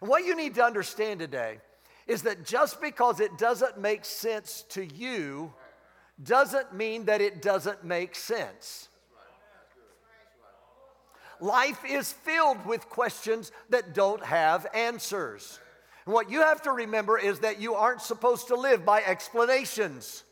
And 0.02 0.10
what 0.10 0.26
you 0.26 0.36
need 0.36 0.56
to 0.56 0.64
understand 0.64 1.20
today 1.20 1.60
is 2.08 2.24
that 2.24 2.44
just 2.44 2.82
because 2.82 3.20
it 3.20 3.38
doesn't 3.38 3.80
make 3.80 4.04
sense 4.04 4.66
to 4.70 4.84
you 4.84 5.54
doesn't 6.22 6.74
mean 6.74 7.06
that 7.06 7.22
it 7.22 7.42
doesn't 7.42 7.84
make 7.84 8.16
sense. 8.16 8.90
Life 11.40 11.80
is 11.88 12.12
filled 12.12 12.66
with 12.66 12.90
questions 12.90 13.52
that 13.70 13.94
don't 13.94 14.24
have 14.24 14.68
answers. 14.74 15.60
And 16.06 16.14
what 16.14 16.30
you 16.30 16.42
have 16.42 16.62
to 16.64 16.72
remember 16.72 17.18
is 17.18 17.40
that 17.40 17.60
you 17.60 17.74
aren't 17.74 18.02
supposed 18.02 18.48
to 18.50 18.56
live 18.56 18.86
by 18.86 19.02
explanations. 19.02 20.24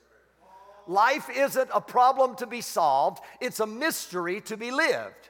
Life 0.88 1.30
isn't 1.36 1.70
a 1.74 1.82
problem 1.82 2.36
to 2.38 2.48
be 2.48 2.62
solved, 2.62 3.24
it's 3.40 3.60
a 3.60 3.68
mystery 3.68 4.42
to 4.42 4.58
be 4.58 4.72
lived. 4.72 5.29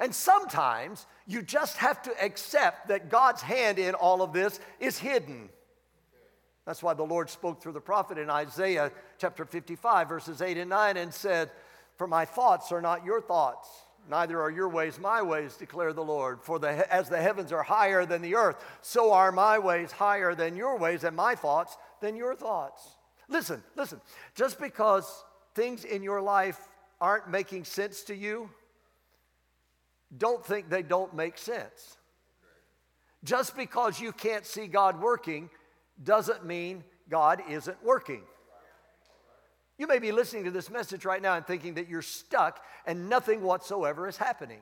And 0.00 0.14
sometimes 0.14 1.06
you 1.26 1.42
just 1.42 1.76
have 1.76 2.02
to 2.02 2.24
accept 2.24 2.88
that 2.88 3.10
God's 3.10 3.42
hand 3.42 3.78
in 3.78 3.94
all 3.94 4.22
of 4.22 4.32
this 4.32 4.58
is 4.80 4.98
hidden. 4.98 5.50
That's 6.66 6.82
why 6.82 6.94
the 6.94 7.04
Lord 7.04 7.30
spoke 7.30 7.62
through 7.62 7.72
the 7.72 7.80
prophet 7.80 8.18
in 8.18 8.30
Isaiah 8.30 8.90
chapter 9.18 9.44
55, 9.44 10.08
verses 10.08 10.42
8 10.42 10.56
and 10.56 10.70
9, 10.70 10.96
and 10.96 11.12
said, 11.14 11.50
For 11.96 12.06
my 12.06 12.24
thoughts 12.24 12.72
are 12.72 12.82
not 12.82 13.04
your 13.04 13.20
thoughts, 13.20 13.68
Neither 14.08 14.40
are 14.40 14.50
your 14.50 14.68
ways 14.68 14.98
my 14.98 15.22
ways, 15.22 15.56
declare 15.56 15.92
the 15.92 16.02
Lord. 16.02 16.42
For 16.42 16.58
the, 16.58 16.92
as 16.92 17.08
the 17.08 17.20
heavens 17.20 17.52
are 17.52 17.62
higher 17.62 18.06
than 18.06 18.22
the 18.22 18.34
earth, 18.34 18.56
so 18.82 19.12
are 19.12 19.30
my 19.30 19.58
ways 19.58 19.92
higher 19.92 20.34
than 20.34 20.56
your 20.56 20.78
ways, 20.78 21.04
and 21.04 21.14
my 21.14 21.34
thoughts 21.34 21.76
than 22.00 22.16
your 22.16 22.34
thoughts. 22.34 22.96
Listen, 23.28 23.62
listen. 23.76 24.00
Just 24.34 24.58
because 24.58 25.24
things 25.54 25.84
in 25.84 26.02
your 26.02 26.20
life 26.20 26.58
aren't 27.00 27.30
making 27.30 27.64
sense 27.64 28.02
to 28.04 28.14
you, 28.14 28.50
don't 30.16 30.44
think 30.44 30.68
they 30.68 30.82
don't 30.82 31.14
make 31.14 31.38
sense. 31.38 31.96
Just 33.22 33.56
because 33.56 34.00
you 34.00 34.12
can't 34.12 34.46
see 34.46 34.66
God 34.66 35.00
working 35.00 35.50
doesn't 36.02 36.44
mean 36.44 36.84
God 37.08 37.42
isn't 37.48 37.82
working. 37.84 38.22
You 39.78 39.86
may 39.86 39.98
be 39.98 40.12
listening 40.12 40.44
to 40.44 40.50
this 40.50 40.70
message 40.70 41.04
right 41.04 41.22
now 41.22 41.34
and 41.34 41.46
thinking 41.46 41.74
that 41.74 41.88
you're 41.88 42.02
stuck 42.02 42.62
and 42.86 43.08
nothing 43.08 43.42
whatsoever 43.42 44.08
is 44.08 44.16
happening. 44.16 44.60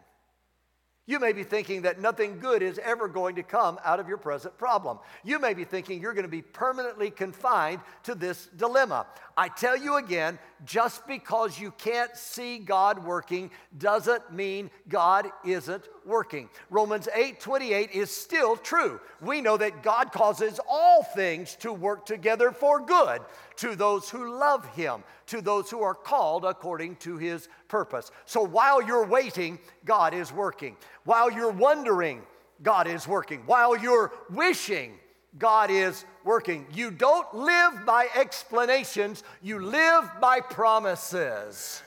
You 1.09 1.19
may 1.19 1.33
be 1.33 1.43
thinking 1.43 1.83
that 1.83 2.03
nothing 2.03 2.39
good 2.39 2.63
is 2.63 2.79
ever 2.81 3.09
going 3.09 3.37
to 3.37 3.43
come 3.43 3.81
out 3.83 3.99
of 3.99 4.09
your 4.09 4.19
present 4.19 4.59
problem. 4.59 4.99
You 5.25 5.39
may 5.39 5.55
be 5.55 5.65
thinking 5.65 6.03
you're 6.03 6.13
going 6.13 6.27
to 6.27 6.31
be 6.31 6.43
permanently 6.43 7.11
confined 7.11 7.81
to 8.03 8.15
this 8.15 8.51
dilemma. 8.55 9.07
I 9.35 9.49
tell 9.49 9.75
you 9.75 9.97
again, 9.97 10.39
just 10.67 11.07
because 11.07 11.59
you 11.59 11.71
can't 11.71 12.15
see 12.15 12.59
God 12.59 13.03
working 13.03 13.51
doesn't 13.79 14.35
mean 14.35 14.71
God 14.87 15.31
isn't 15.47 15.89
working. 16.09 16.49
Romans 16.71 17.09
8 17.15 17.39
28 17.39 17.93
is 17.93 18.11
still 18.11 18.57
true. 18.57 19.01
We 19.21 19.41
know 19.41 19.57
that 19.57 19.83
God 19.83 20.11
causes 20.11 20.59
all 20.69 21.05
things 21.05 21.55
to 21.57 21.73
work 21.73 22.07
together 22.07 22.51
for 22.51 22.81
good 22.81 23.21
to 23.57 23.77
those 23.77 24.11
who 24.11 24.37
love 24.37 24.67
Him, 24.75 25.05
to 25.27 25.41
those 25.41 25.71
who 25.71 25.83
are 25.83 25.95
called 25.95 26.45
according 26.45 26.97
to 26.97 27.19
His 27.19 27.49
purpose. 27.69 28.11
So 28.25 28.43
while 28.43 28.83
you're 28.83 29.07
waiting, 29.07 29.59
God 29.85 30.15
is 30.15 30.33
working. 30.33 30.77
While 31.05 31.31
you're 31.31 31.53
wondering, 31.53 32.23
God 32.63 32.89
is 32.89 33.07
working. 33.07 33.43
While 33.47 33.77
you're 33.77 34.13
wishing, 34.31 34.95
God 35.39 35.71
is 35.71 36.05
working. 36.25 36.67
You 36.73 36.91
don't 36.91 37.33
live 37.35 37.85
by 37.85 38.09
explanations, 38.15 39.23
you 39.43 39.61
live 39.61 40.11
by 40.21 40.41
promises. 40.41 41.83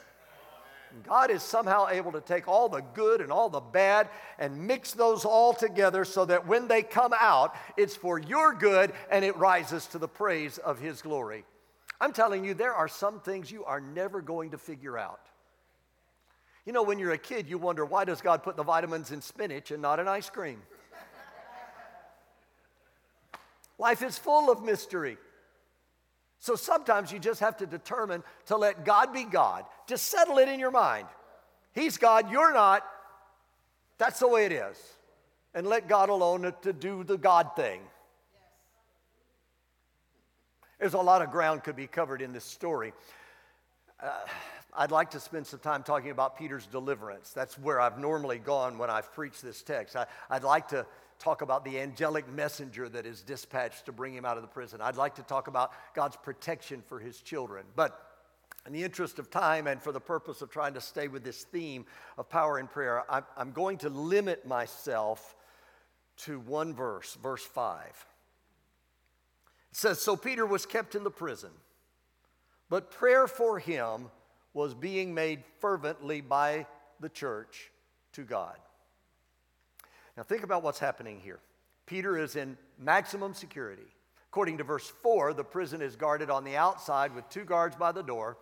God 1.03 1.31
is 1.31 1.41
somehow 1.43 1.87
able 1.89 2.11
to 2.13 2.21
take 2.21 2.47
all 2.47 2.69
the 2.69 2.81
good 2.93 3.21
and 3.21 3.31
all 3.31 3.49
the 3.49 3.59
bad 3.59 4.09
and 4.39 4.67
mix 4.67 4.93
those 4.93 5.25
all 5.25 5.53
together 5.53 6.05
so 6.05 6.25
that 6.25 6.47
when 6.47 6.67
they 6.67 6.83
come 6.83 7.13
out, 7.19 7.55
it's 7.77 7.95
for 7.95 8.19
your 8.19 8.53
good 8.53 8.93
and 9.09 9.25
it 9.25 9.35
rises 9.37 9.87
to 9.87 9.97
the 9.97 10.07
praise 10.07 10.57
of 10.57 10.79
His 10.79 11.01
glory. 11.01 11.43
I'm 11.99 12.13
telling 12.13 12.43
you, 12.43 12.53
there 12.53 12.73
are 12.73 12.87
some 12.87 13.19
things 13.19 13.51
you 13.51 13.63
are 13.65 13.79
never 13.79 14.21
going 14.21 14.51
to 14.51 14.57
figure 14.57 14.97
out. 14.97 15.21
You 16.65 16.73
know, 16.73 16.83
when 16.83 16.99
you're 16.99 17.11
a 17.11 17.17
kid, 17.17 17.47
you 17.47 17.57
wonder 17.57 17.85
why 17.85 18.05
does 18.05 18.21
God 18.21 18.43
put 18.43 18.55
the 18.55 18.63
vitamins 18.63 19.11
in 19.11 19.21
spinach 19.21 19.71
and 19.71 19.81
not 19.81 19.99
in 19.99 20.07
ice 20.07 20.29
cream? 20.29 20.61
Life 23.77 24.03
is 24.03 24.17
full 24.17 24.51
of 24.51 24.63
mystery. 24.63 25.17
So 26.41 26.55
sometimes 26.55 27.11
you 27.11 27.19
just 27.19 27.39
have 27.39 27.57
to 27.57 27.67
determine 27.67 28.23
to 28.47 28.57
let 28.57 28.83
God 28.83 29.13
be 29.13 29.23
God. 29.23 29.63
to 29.87 29.97
settle 29.97 30.39
it 30.39 30.49
in 30.49 30.59
your 30.59 30.71
mind. 30.71 31.07
He's 31.73 31.97
God, 31.97 32.31
you're 32.31 32.53
not. 32.53 32.83
That's 33.99 34.19
the 34.19 34.27
way 34.27 34.45
it 34.45 34.51
is. 34.51 34.77
And 35.53 35.67
let 35.67 35.87
God 35.87 36.09
alone 36.09 36.51
to 36.63 36.73
do 36.73 37.03
the 37.03 37.17
God 37.17 37.55
thing. 37.55 37.81
There's 40.79 40.95
a 40.95 40.97
lot 40.97 41.21
of 41.21 41.29
ground 41.29 41.63
could 41.63 41.75
be 41.75 41.85
covered 41.85 42.23
in 42.23 42.33
this 42.33 42.43
story. 42.43 42.91
Uh, 44.01 44.09
I'd 44.73 44.89
like 44.89 45.11
to 45.11 45.19
spend 45.19 45.45
some 45.45 45.59
time 45.59 45.83
talking 45.83 46.09
about 46.09 46.39
Peter's 46.39 46.65
deliverance. 46.65 47.33
That's 47.33 47.59
where 47.59 47.79
I've 47.79 47.99
normally 47.99 48.39
gone 48.39 48.79
when 48.79 48.89
I've 48.89 49.13
preached 49.13 49.43
this 49.43 49.61
text. 49.61 49.95
I, 49.95 50.07
would 50.31 50.43
like 50.43 50.69
to 50.69 50.87
talk 51.21 51.41
about 51.41 51.63
the 51.63 51.79
angelic 51.79 52.27
messenger 52.31 52.89
that 52.89 53.05
is 53.05 53.21
dispatched 53.21 53.85
to 53.85 53.91
bring 53.91 54.13
him 54.13 54.25
out 54.25 54.37
of 54.37 54.43
the 54.43 54.49
prison. 54.49 54.81
I'd 54.81 54.95
like 54.95 55.15
to 55.15 55.23
talk 55.23 55.47
about 55.47 55.71
God's 55.93 56.15
protection 56.17 56.81
for 56.87 56.99
his 56.99 57.21
children. 57.21 57.65
But 57.75 57.99
in 58.65 58.73
the 58.73 58.83
interest 58.83 59.19
of 59.19 59.29
time 59.29 59.67
and 59.67 59.81
for 59.81 59.91
the 59.91 59.99
purpose 59.99 60.41
of 60.41 60.49
trying 60.49 60.73
to 60.73 60.81
stay 60.81 61.07
with 61.07 61.23
this 61.23 61.43
theme 61.43 61.85
of 62.17 62.29
power 62.29 62.59
in 62.59 62.67
prayer, 62.67 63.03
I'm, 63.09 63.23
I'm 63.37 63.51
going 63.51 63.77
to 63.79 63.89
limit 63.89 64.47
myself 64.47 65.35
to 66.17 66.39
one 66.39 66.73
verse, 66.73 67.17
verse 67.21 67.43
5. 67.43 67.85
It 69.71 69.77
says 69.77 70.01
So 70.01 70.15
Peter 70.15 70.45
was 70.45 70.65
kept 70.65 70.95
in 70.95 71.03
the 71.03 71.11
prison, 71.11 71.51
but 72.69 72.91
prayer 72.91 73.27
for 73.27 73.59
him 73.59 74.09
was 74.53 74.73
being 74.73 75.13
made 75.13 75.43
fervently 75.59 76.21
by 76.21 76.65
the 76.99 77.09
church 77.09 77.71
to 78.13 78.23
God. 78.23 78.57
Now, 80.21 80.25
think 80.25 80.43
about 80.43 80.61
what's 80.61 80.77
happening 80.77 81.19
here. 81.19 81.39
Peter 81.87 82.15
is 82.15 82.35
in 82.35 82.55
maximum 82.77 83.33
security. 83.33 83.87
According 84.29 84.59
to 84.59 84.63
verse 84.63 84.87
4, 85.01 85.33
the 85.33 85.43
prison 85.43 85.81
is 85.81 85.95
guarded 85.95 86.29
on 86.29 86.43
the 86.43 86.55
outside 86.55 87.15
with 87.15 87.27
two 87.29 87.43
guards 87.43 87.75
by 87.75 87.91
the 87.91 88.03
door. 88.03 88.37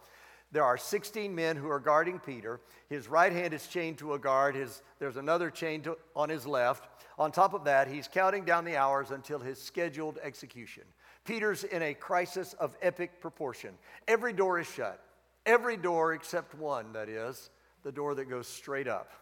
There 0.51 0.65
are 0.65 0.77
16 0.77 1.33
men 1.33 1.55
who 1.55 1.69
are 1.69 1.79
guarding 1.79 2.19
Peter. 2.19 2.59
His 2.89 3.07
right 3.07 3.31
hand 3.31 3.53
is 3.53 3.65
chained 3.65 3.97
to 3.99 4.15
a 4.15 4.19
guard, 4.19 4.55
his, 4.55 4.81
there's 4.99 5.15
another 5.15 5.49
chain 5.49 5.81
to, 5.83 5.97
on 6.17 6.27
his 6.27 6.45
left. 6.45 6.89
On 7.17 7.31
top 7.31 7.53
of 7.53 7.63
that, 7.63 7.87
he's 7.87 8.09
counting 8.09 8.43
down 8.43 8.65
the 8.65 8.75
hours 8.75 9.11
until 9.11 9.39
his 9.39 9.57
scheduled 9.57 10.19
execution. 10.21 10.83
Peter's 11.23 11.63
in 11.63 11.81
a 11.81 11.93
crisis 11.93 12.55
of 12.55 12.75
epic 12.81 13.21
proportion. 13.21 13.73
Every 14.05 14.33
door 14.33 14.59
is 14.59 14.69
shut. 14.69 15.01
Every 15.45 15.77
door 15.77 16.11
except 16.11 16.55
one, 16.55 16.91
that 16.91 17.07
is, 17.07 17.51
the 17.83 17.91
door 17.93 18.15
that 18.15 18.29
goes 18.29 18.49
straight 18.49 18.89
up. 18.89 19.13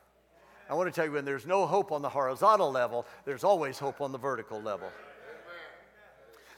I 0.70 0.74
want 0.74 0.88
to 0.88 0.96
tell 0.96 1.06
you 1.06 1.14
when 1.14 1.26
there's 1.26 1.46
no 1.46 1.66
hope 1.66 1.92
on 1.92 2.02
the 2.02 2.10
horizontal 2.10 2.72
level, 2.72 3.06
there's 3.26 3.44
always 3.44 3.80
hope 3.80 4.02
on 4.02 4.12
the 4.12 4.18
vertical 4.18 4.62
level. 4.62 4.90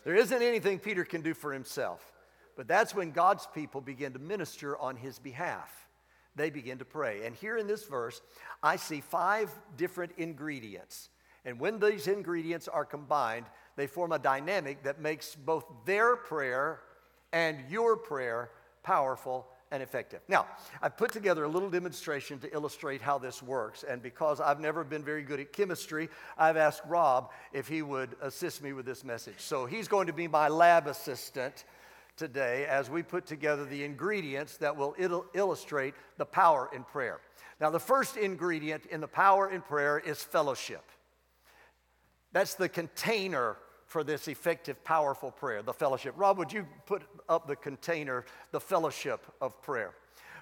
There 0.03 0.15
isn't 0.15 0.41
anything 0.41 0.79
Peter 0.79 1.03
can 1.03 1.21
do 1.21 1.33
for 1.33 1.53
himself, 1.53 2.13
but 2.55 2.67
that's 2.67 2.95
when 2.95 3.11
God's 3.11 3.47
people 3.53 3.81
begin 3.81 4.13
to 4.13 4.19
minister 4.19 4.77
on 4.77 4.95
his 4.95 5.19
behalf. 5.19 5.87
They 6.35 6.49
begin 6.49 6.77
to 6.79 6.85
pray. 6.85 7.25
And 7.25 7.35
here 7.35 7.57
in 7.57 7.67
this 7.67 7.83
verse, 7.85 8.21
I 8.63 8.77
see 8.77 9.01
five 9.01 9.51
different 9.77 10.13
ingredients. 10.17 11.09
And 11.45 11.59
when 11.59 11.79
these 11.79 12.07
ingredients 12.07 12.67
are 12.67 12.85
combined, 12.85 13.45
they 13.75 13.87
form 13.87 14.11
a 14.11 14.19
dynamic 14.19 14.83
that 14.83 15.01
makes 15.01 15.35
both 15.35 15.65
their 15.85 16.15
prayer 16.15 16.79
and 17.31 17.57
your 17.69 17.95
prayer 17.95 18.51
powerful 18.83 19.47
and 19.71 19.83
effective. 19.83 20.21
Now, 20.27 20.47
I've 20.81 20.97
put 20.97 21.11
together 21.11 21.43
a 21.43 21.47
little 21.47 21.69
demonstration 21.69 22.39
to 22.39 22.53
illustrate 22.53 23.01
how 23.01 23.17
this 23.17 23.43
works. 23.43 23.83
And 23.83 24.01
because 24.01 24.41
I've 24.41 24.59
never 24.59 24.83
been 24.83 25.03
very 25.03 25.21
good 25.21 25.39
at 25.39 25.53
chemistry, 25.53 26.09
I've 26.37 26.57
asked 26.57 26.81
Rob 26.87 27.31
if 27.53 27.67
he 27.67 27.81
would 27.81 28.15
assist 28.21 28.63
me 28.63 28.73
with 28.73 28.85
this 28.85 29.03
message. 29.03 29.39
So 29.39 29.65
he's 29.65 29.87
going 29.87 30.07
to 30.07 30.13
be 30.13 30.27
my 30.27 30.47
lab 30.47 30.87
assistant 30.87 31.65
today 32.17 32.65
as 32.65 32.89
we 32.89 33.03
put 33.03 33.25
together 33.25 33.65
the 33.65 33.83
ingredients 33.83 34.57
that 34.57 34.75
will 34.75 34.95
il- 34.97 35.25
illustrate 35.33 35.93
the 36.17 36.25
power 36.25 36.69
in 36.73 36.83
prayer. 36.83 37.19
Now, 37.61 37.69
the 37.69 37.79
first 37.79 38.17
ingredient 38.17 38.85
in 38.87 39.01
the 39.01 39.07
power 39.07 39.49
in 39.49 39.61
prayer 39.61 39.99
is 39.99 40.23
fellowship. 40.23 40.83
That's 42.31 42.55
the 42.55 42.69
container 42.69 43.57
for 43.89 44.03
this 44.03 44.27
effective, 44.27 44.81
powerful 44.83 45.31
prayer, 45.31 45.63
the 45.63 45.73
fellowship. 45.73 46.13
Rob, 46.15 46.37
would 46.37 46.53
you 46.53 46.65
put 46.85 47.01
up 47.27 47.47
the 47.47 47.55
container, 47.55 48.23
the 48.51 48.59
fellowship 48.59 49.25
of 49.41 49.59
prayer? 49.63 49.95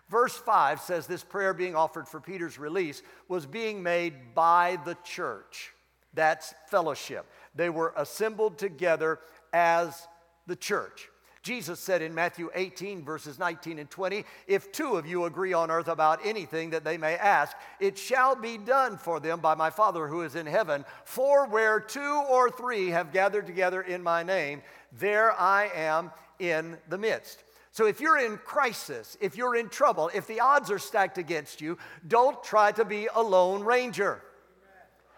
Verse 0.10 0.36
5 0.36 0.82
says 0.82 1.08
this 1.08 1.24
prayer 1.24 1.54
being 1.54 1.74
offered 1.74 2.10
for 2.10 2.20
Peter's 2.20 2.60
release 2.60 3.01
was 3.30 3.46
being 3.46 3.82
made 3.82 4.36
by 4.36 4.77
the 4.84 4.98
church. 5.04 5.74
That's 6.13 6.54
fellowship. 6.70 7.25
They 7.56 7.70
were 7.70 7.94
assembled 7.96 8.58
together 8.58 9.20
as 9.54 10.08
the 10.46 10.56
church. 10.56 11.10
Jesus 11.48 11.80
said 11.80 12.01
in 12.01 12.13
Matthew 12.13 12.50
18, 12.54 13.06
verses 13.06 13.39
19 13.39 13.80
and 13.80 13.89
20, 13.89 14.25
If 14.48 14.70
two 14.74 14.98
of 14.98 15.08
you 15.08 15.24
agree 15.24 15.54
on 15.54 15.72
earth 15.72 15.88
about 15.88 16.20
anything 16.25 16.72
that 16.72 16.84
they 16.84 16.98
may 16.98 17.16
ask, 17.16 17.56
it 17.80 17.98
shall 17.98 18.36
be 18.36 18.58
done 18.58 18.98
for 18.98 19.22
them 19.22 19.39
by 19.39 19.56
my 19.56 19.70
Father 19.70 20.10
who 20.10 20.24
is 20.24 20.36
in 20.36 20.46
heaven. 20.46 20.84
For 21.06 21.48
where 21.48 21.80
two 21.80 22.22
or 22.30 22.51
three 22.51 22.89
have 22.89 23.13
gathered 23.13 23.46
together 23.46 23.82
in 23.82 24.04
my 24.04 24.24
name, 24.24 24.62
there 25.00 25.32
I 25.39 25.72
am 25.74 26.12
in 26.38 26.77
the 26.89 26.98
midst. 26.98 27.46
So 27.72 27.86
if 27.86 28.01
you're 28.01 28.20
in 28.20 28.39
crisis, 28.39 29.16
if 29.22 29.38
you're 29.38 29.56
in 29.56 29.70
trouble, 29.70 30.12
if 30.13 30.27
the 30.27 30.42
odds 30.42 30.70
are 30.70 30.80
stacked 30.80 31.18
against 31.18 31.62
you, 31.62 31.77
don't 32.10 32.44
try 32.44 32.74
to 32.74 32.84
be 32.84 33.08
a 33.16 33.22
lone 33.22 33.63
ranger. 33.63 34.22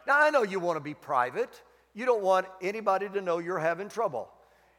Now, 0.06 0.22
I 0.22 0.30
know 0.30 0.44
you 0.44 0.60
want 0.60 0.78
to 0.78 0.84
be 0.84 0.94
private. 0.94 1.60
You 1.96 2.06
don't 2.06 2.22
want 2.22 2.46
anybody 2.62 3.10
to 3.10 3.20
know 3.20 3.40
you're 3.40 3.58
having 3.58 3.90
trouble. 3.90 4.30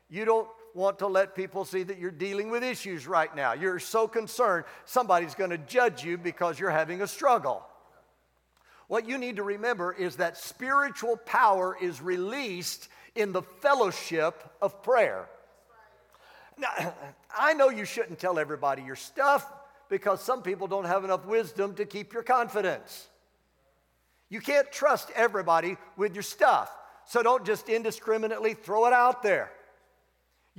You 0.09 0.25
don't 0.25 0.49
want 0.75 1.01
to 1.01 1.07
let 1.07 1.35
people 1.35 1.65
see 1.65 1.83
that 1.83 1.99
you're 1.99 2.11
dealing 2.11 2.51
with 2.51 2.63
issues 2.63 3.07
right 3.07 3.35
now. 3.35 3.53
You're 3.53 3.79
so 3.79 4.07
concerned 4.07 4.65
somebody's 4.85 5.35
going 5.35 5.51
to 5.51 5.59
judge 5.59 6.05
you 6.05 6.19
because 6.19 6.59
you're 6.59 6.71
having 6.71 7.03
a 7.03 7.07
struggle. 7.07 7.63
What 8.89 9.09
you 9.09 9.19
need 9.19 9.37
to 9.37 9.43
remember 9.43 9.93
is 9.93 10.17
that 10.17 10.37
spiritual 10.37 11.17
power 11.17 11.77
is 11.81 12.01
released 12.01 12.89
in 13.15 13.33
the 13.33 13.43
fellowship 13.43 14.43
of 14.61 14.83
prayer. 14.83 15.29
Now, 16.59 16.95
I 17.39 17.55
know 17.55 17.69
you 17.69 17.85
shouldn't 17.85 18.19
tell 18.19 18.39
everybody 18.39 18.83
your 18.83 18.97
stuff, 18.97 19.51
because 19.91 20.23
some 20.23 20.41
people 20.41 20.69
don't 20.69 20.87
have 20.87 21.05
enough 21.05 21.27
wisdom 21.27 21.75
to 21.75 21.85
keep 21.85 22.15
your 22.15 22.23
confidence. 22.23 23.09
You 24.31 24.41
can't 24.41 24.71
trust 24.73 25.11
everybody 25.15 25.77
with 25.97 26.15
your 26.15 26.23
stuff, 26.23 26.71
so 27.07 27.23
don't 27.23 27.45
just 27.45 27.69
indiscriminately 27.69 28.55
throw 28.55 28.87
it 28.87 28.93
out 28.93 29.23
there. 29.23 29.51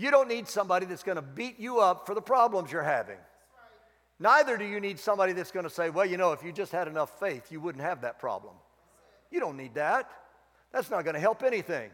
You 0.02 0.10
don't 0.10 0.28
need 0.28 0.48
somebody 0.48 0.88
that's 0.88 1.04
going 1.04 1.18
to 1.18 1.22
beat 1.22 1.60
you 1.60 1.80
up 1.80 2.08
for 2.08 2.16
the 2.16 2.24
problems 2.24 2.72
you're 2.72 2.82
having. 2.82 3.20
Neither 4.18 4.58
do 4.58 4.66
you 4.66 4.80
need 4.80 4.98
somebody 4.98 5.32
that's 5.34 5.52
going 5.52 5.64
to 5.64 5.70
say, 5.70 5.92
well, 5.92 6.08
you 6.08 6.18
know, 6.18 6.32
if 6.32 6.44
you 6.44 6.52
just 6.52 6.72
had 6.72 6.88
enough 6.88 7.20
faith, 7.20 7.52
you 7.52 7.62
wouldn't 7.62 7.84
have 7.84 8.02
that 8.02 8.18
problem. 8.18 8.56
You 9.30 9.40
don't 9.40 9.58
need 9.58 9.76
that. 9.76 10.10
That's 10.74 10.90
not 10.90 11.04
going 11.04 11.14
to 11.14 11.20
help 11.20 11.44
anything. 11.44 11.92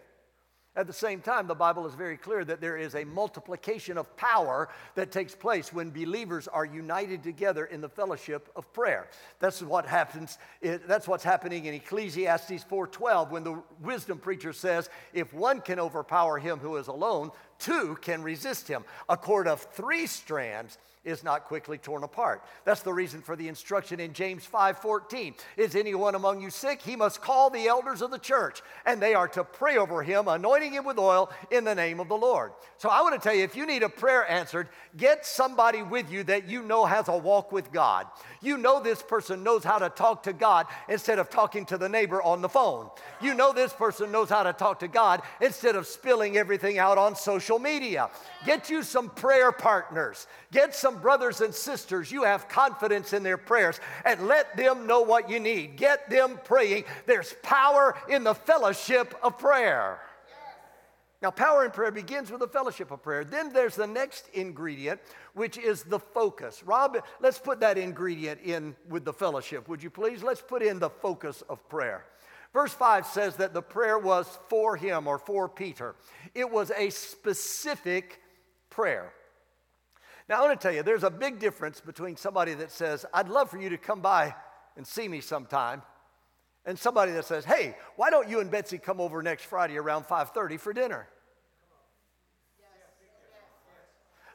At 0.77 0.85
the 0.85 0.93
same 0.93 1.21
time, 1.21 1.47
the 1.47 1.55
Bible 1.55 1.87
is 1.87 1.95
very 1.95 2.17
clear 2.17 2.45
that 2.45 2.61
there 2.61 2.77
is 2.77 2.93
a 2.93 3.03
multiplication 3.03 3.97
of 3.97 4.15
power 4.15 4.69
that 4.93 5.11
takes 5.11 5.33
place 5.33 5.73
when 5.73 5.89
believers 5.89 6.47
are 6.47 6.65
united 6.65 7.23
together 7.23 7.65
in 7.65 7.81
the 7.81 7.89
fellowship 7.89 8.47
of 8.55 8.71
prayer. 8.73 9.07
That's 9.39 9.63
what 9.63 9.87
happens. 9.87 10.37
Eh, 10.61 10.77
that's 10.85 11.07
what's 11.07 11.23
happening 11.23 11.65
in 11.65 11.73
Ecclesiastes 11.73 12.63
4:12 12.63 13.31
when 13.31 13.43
the 13.43 13.63
wisdom 13.79 14.19
preacher 14.19 14.53
says, 14.53 14.91
"If 15.13 15.33
one 15.33 15.61
can 15.61 15.79
overpower 15.79 16.37
him 16.37 16.59
who 16.59 16.77
is 16.77 16.87
alone, 16.87 17.31
two 17.59 17.97
can 18.01 18.23
resist 18.23 18.67
him. 18.67 18.83
A 19.09 19.17
cord 19.17 19.47
of 19.47 19.61
three 19.73 20.07
strands 20.07 20.77
is 21.07 21.23
not 21.23 21.45
quickly 21.45 21.77
torn 21.77 22.03
apart. 22.03 22.43
That's 22.65 22.81
the 22.81 22.93
reason 22.93 23.21
for 23.21 23.37
the 23.37 23.47
instruction 23.47 23.99
in 23.99 24.11
James 24.11 24.45
5:14. 24.45 25.35
Is 25.55 25.73
anyone 25.73 26.15
among 26.15 26.41
you 26.41 26.49
sick? 26.49 26.81
He 26.81 26.97
must 26.97 27.21
call 27.21 27.49
the 27.49 27.67
elders 27.67 28.01
of 28.01 28.11
the 28.11 28.19
church, 28.19 28.61
and 28.85 29.01
they 29.01 29.13
are 29.13 29.29
to 29.29 29.45
pray 29.45 29.77
over 29.77 30.03
him, 30.03 30.27
anointing 30.27 30.73
him 30.73 30.83
with 30.83 30.99
oil 30.99 31.31
in 31.49 31.63
the 31.63 31.73
name 31.73 32.01
of 32.01 32.09
the 32.09 32.17
Lord. 32.17 32.51
So 32.77 32.89
I 32.89 33.01
want 33.01 33.15
to 33.15 33.21
tell 33.25 33.33
you 33.33 33.43
if 33.43 33.55
you 33.55 33.65
need 33.65 33.83
a 33.83 33.89
prayer 33.89 34.29
answered, 34.29 34.67
get 34.97 35.25
somebody 35.25 35.81
with 35.81 36.11
you 36.11 36.23
that 36.25 36.47
you 36.47 36.61
know 36.61 36.85
has 36.85 37.07
a 37.07 37.17
walk 37.17 37.53
with 37.53 37.71
God. 37.71 38.07
You 38.41 38.57
know 38.57 38.81
this 38.81 39.01
person 39.01 39.43
knows 39.43 39.63
how 39.63 39.79
to 39.79 39.89
talk 39.89 40.23
to 40.23 40.33
God 40.33 40.67
instead 40.89 41.19
of 41.19 41.29
talking 41.29 41.65
to 41.67 41.77
the 41.77 41.89
neighbor 41.89 42.21
on 42.21 42.41
the 42.41 42.49
phone. 42.49 42.89
You 43.21 43.33
know 43.33 43.53
this 43.53 43.73
person 43.73 44.11
knows 44.11 44.29
how 44.29 44.43
to 44.43 44.53
talk 44.53 44.79
to 44.79 44.87
God 44.89 45.21
instead 45.39 45.75
of 45.75 45.87
spilling 45.87 46.37
everything 46.37 46.77
out 46.77 46.97
on 46.97 47.15
social 47.47 47.59
media. 47.59 48.09
Get 48.45 48.69
you 48.69 48.83
some 48.83 49.09
prayer 49.09 49.51
partners. 49.51 50.27
Get 50.51 50.75
some 50.75 50.99
brothers 50.99 51.39
and 51.41 51.53
sisters. 51.53 52.11
You 52.11 52.23
have 52.23 52.49
confidence 52.49 53.13
in 53.13 53.23
their 53.23 53.37
prayers 53.37 53.79
and 54.03 54.27
let 54.27 54.57
them 54.57 54.85
know 54.85 55.01
what 55.01 55.29
you 55.29 55.39
need. 55.39 55.77
Get 55.77 56.09
them 56.09 56.39
praying. 56.43 56.83
There's 57.05 57.33
power 57.43 57.95
in 58.09 58.23
the 58.25 58.35
fellowship 58.35 59.15
of 59.23 59.37
prayer. 59.37 59.99
Now, 61.21 61.31
power 61.31 61.65
in 61.65 61.71
prayer 61.71 61.89
begins 61.89 62.29
with 62.29 62.41
the 62.41 62.47
fellowship 62.47 62.91
of 62.91 63.01
prayer. 63.01 63.23
Then 63.23 63.51
there's 63.51 63.75
the 63.75 63.87
next 63.87 64.29
ingredient, 64.33 64.99
which 65.33 65.57
is 65.57 65.81
the 65.83 65.97
focus. 65.97 66.61
Rob, 66.63 66.97
let's 67.21 67.39
put 67.39 67.59
that 67.61 67.77
ingredient 67.77 68.41
in 68.43 68.75
with 68.87 69.03
the 69.03 69.13
fellowship, 69.13 69.67
would 69.67 69.81
you 69.81 69.89
please? 69.89 70.21
Let's 70.21 70.41
put 70.41 70.61
in 70.61 70.77
the 70.77 70.91
focus 70.91 71.43
of 71.49 71.67
prayer. 71.69 72.05
Verse 72.53 72.73
5 72.73 73.05
says 73.05 73.35
that 73.37 73.53
the 73.53 73.61
prayer 73.61 73.99
was 73.99 74.39
for 74.49 74.75
him 74.75 75.07
or 75.07 75.17
for 75.17 75.47
Peter, 75.49 75.95
it 76.33 76.49
was 76.49 76.71
a 76.71 76.89
specific 76.89 78.21
prayer. 78.69 79.13
Now, 80.29 80.39
I 80.39 80.47
want 80.47 80.59
to 80.59 80.67
tell 80.67 80.75
you, 80.75 80.83
there's 80.83 81.03
a 81.03 81.09
big 81.09 81.39
difference 81.39 81.79
between 81.79 82.17
somebody 82.17 82.53
that 82.55 82.71
says, 82.71 83.05
I'd 83.13 83.29
love 83.29 83.49
for 83.49 83.59
you 83.59 83.69
to 83.69 83.77
come 83.77 84.01
by 84.01 84.35
and 84.75 84.85
see 84.85 85.07
me 85.07 85.21
sometime, 85.21 85.81
and 86.65 86.77
somebody 86.77 87.13
that 87.13 87.25
says, 87.25 87.45
hey, 87.45 87.77
why 87.95 88.09
don't 88.09 88.27
you 88.27 88.41
and 88.41 88.51
Betsy 88.51 88.77
come 88.77 88.99
over 88.99 89.23
next 89.23 89.45
Friday 89.45 89.77
around 89.77 90.03
5.30 90.03 90.59
for 90.59 90.73
dinner? 90.73 91.07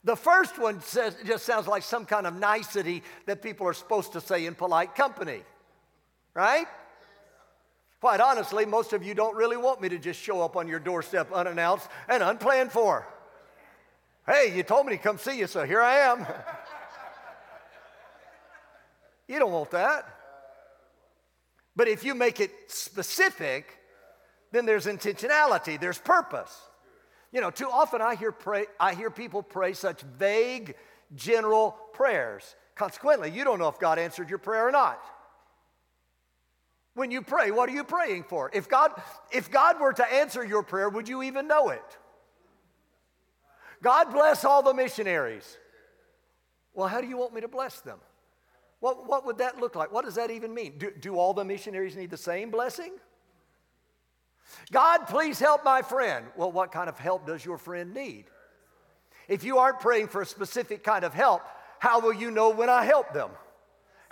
The 0.04 0.16
first 0.16 0.58
one 0.58 0.80
says, 0.80 1.16
it 1.20 1.26
just 1.26 1.44
sounds 1.44 1.68
like 1.68 1.84
some 1.84 2.06
kind 2.06 2.26
of 2.26 2.34
nicety 2.34 3.02
that 3.26 3.40
people 3.40 3.68
are 3.68 3.74
supposed 3.74 4.14
to 4.14 4.20
say 4.20 4.46
in 4.46 4.54
polite 4.54 4.96
company, 4.96 5.42
right? 6.34 6.66
Quite 8.02 8.18
honestly, 8.18 8.66
most 8.66 8.92
of 8.94 9.04
you 9.04 9.14
don't 9.14 9.36
really 9.36 9.56
want 9.56 9.80
me 9.80 9.88
to 9.90 9.96
just 9.96 10.20
show 10.20 10.42
up 10.42 10.56
on 10.56 10.66
your 10.66 10.80
doorstep 10.80 11.30
unannounced 11.30 11.86
and 12.08 12.20
unplanned 12.20 12.72
for. 12.72 13.06
Hey, 14.26 14.52
you 14.56 14.64
told 14.64 14.86
me 14.86 14.96
to 14.96 14.98
come 15.00 15.18
see 15.18 15.38
you, 15.38 15.46
so 15.46 15.64
here 15.64 15.80
I 15.80 15.98
am. 15.98 16.26
you 19.28 19.38
don't 19.38 19.52
want 19.52 19.70
that. 19.70 20.04
But 21.76 21.86
if 21.86 22.02
you 22.02 22.16
make 22.16 22.40
it 22.40 22.50
specific, 22.66 23.78
then 24.50 24.66
there's 24.66 24.86
intentionality, 24.86 25.78
there's 25.78 25.98
purpose. 25.98 26.60
You 27.30 27.40
know, 27.40 27.52
too 27.52 27.70
often 27.70 28.02
I 28.02 28.16
hear, 28.16 28.32
pray, 28.32 28.66
I 28.80 28.94
hear 28.94 29.12
people 29.12 29.44
pray 29.44 29.74
such 29.74 30.00
vague, 30.18 30.74
general 31.14 31.78
prayers. 31.92 32.56
Consequently, 32.74 33.30
you 33.30 33.44
don't 33.44 33.60
know 33.60 33.68
if 33.68 33.78
God 33.78 34.00
answered 34.00 34.28
your 34.28 34.40
prayer 34.40 34.66
or 34.66 34.72
not. 34.72 35.00
When 36.94 37.10
you 37.10 37.22
pray, 37.22 37.50
what 37.50 37.68
are 37.68 37.72
you 37.72 37.84
praying 37.84 38.24
for? 38.24 38.50
If 38.52 38.68
God, 38.68 38.92
if 39.30 39.50
God 39.50 39.80
were 39.80 39.92
to 39.94 40.12
answer 40.12 40.44
your 40.44 40.62
prayer, 40.62 40.88
would 40.88 41.08
you 41.08 41.22
even 41.22 41.48
know 41.48 41.70
it? 41.70 41.98
God 43.82 44.12
bless 44.12 44.44
all 44.44 44.62
the 44.62 44.74
missionaries. 44.74 45.58
Well, 46.74 46.88
how 46.88 47.00
do 47.00 47.06
you 47.06 47.16
want 47.16 47.34
me 47.34 47.40
to 47.40 47.48
bless 47.48 47.80
them? 47.80 47.98
What, 48.80 49.08
what 49.08 49.24
would 49.26 49.38
that 49.38 49.58
look 49.58 49.74
like? 49.74 49.92
What 49.92 50.04
does 50.04 50.16
that 50.16 50.30
even 50.30 50.52
mean? 50.52 50.74
Do, 50.78 50.90
do 50.90 51.16
all 51.16 51.34
the 51.34 51.44
missionaries 51.44 51.96
need 51.96 52.10
the 52.10 52.16
same 52.16 52.50
blessing? 52.50 52.92
God, 54.70 55.06
please 55.06 55.38
help 55.38 55.64
my 55.64 55.82
friend. 55.82 56.26
Well, 56.36 56.52
what 56.52 56.72
kind 56.72 56.88
of 56.88 56.98
help 56.98 57.26
does 57.26 57.44
your 57.44 57.58
friend 57.58 57.94
need? 57.94 58.24
If 59.28 59.44
you 59.44 59.58
aren't 59.58 59.80
praying 59.80 60.08
for 60.08 60.22
a 60.22 60.26
specific 60.26 60.82
kind 60.82 61.04
of 61.04 61.14
help, 61.14 61.42
how 61.78 62.00
will 62.00 62.12
you 62.12 62.30
know 62.30 62.50
when 62.50 62.68
I 62.68 62.84
help 62.84 63.12
them? 63.12 63.30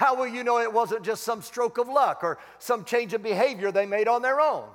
How 0.00 0.14
will 0.14 0.26
you 0.26 0.44
know 0.44 0.60
it 0.60 0.72
wasn't 0.72 1.02
just 1.04 1.24
some 1.24 1.42
stroke 1.42 1.76
of 1.76 1.86
luck 1.86 2.20
or 2.22 2.38
some 2.58 2.86
change 2.86 3.12
of 3.12 3.22
behavior 3.22 3.70
they 3.70 3.84
made 3.84 4.08
on 4.08 4.22
their 4.22 4.40
own? 4.40 4.66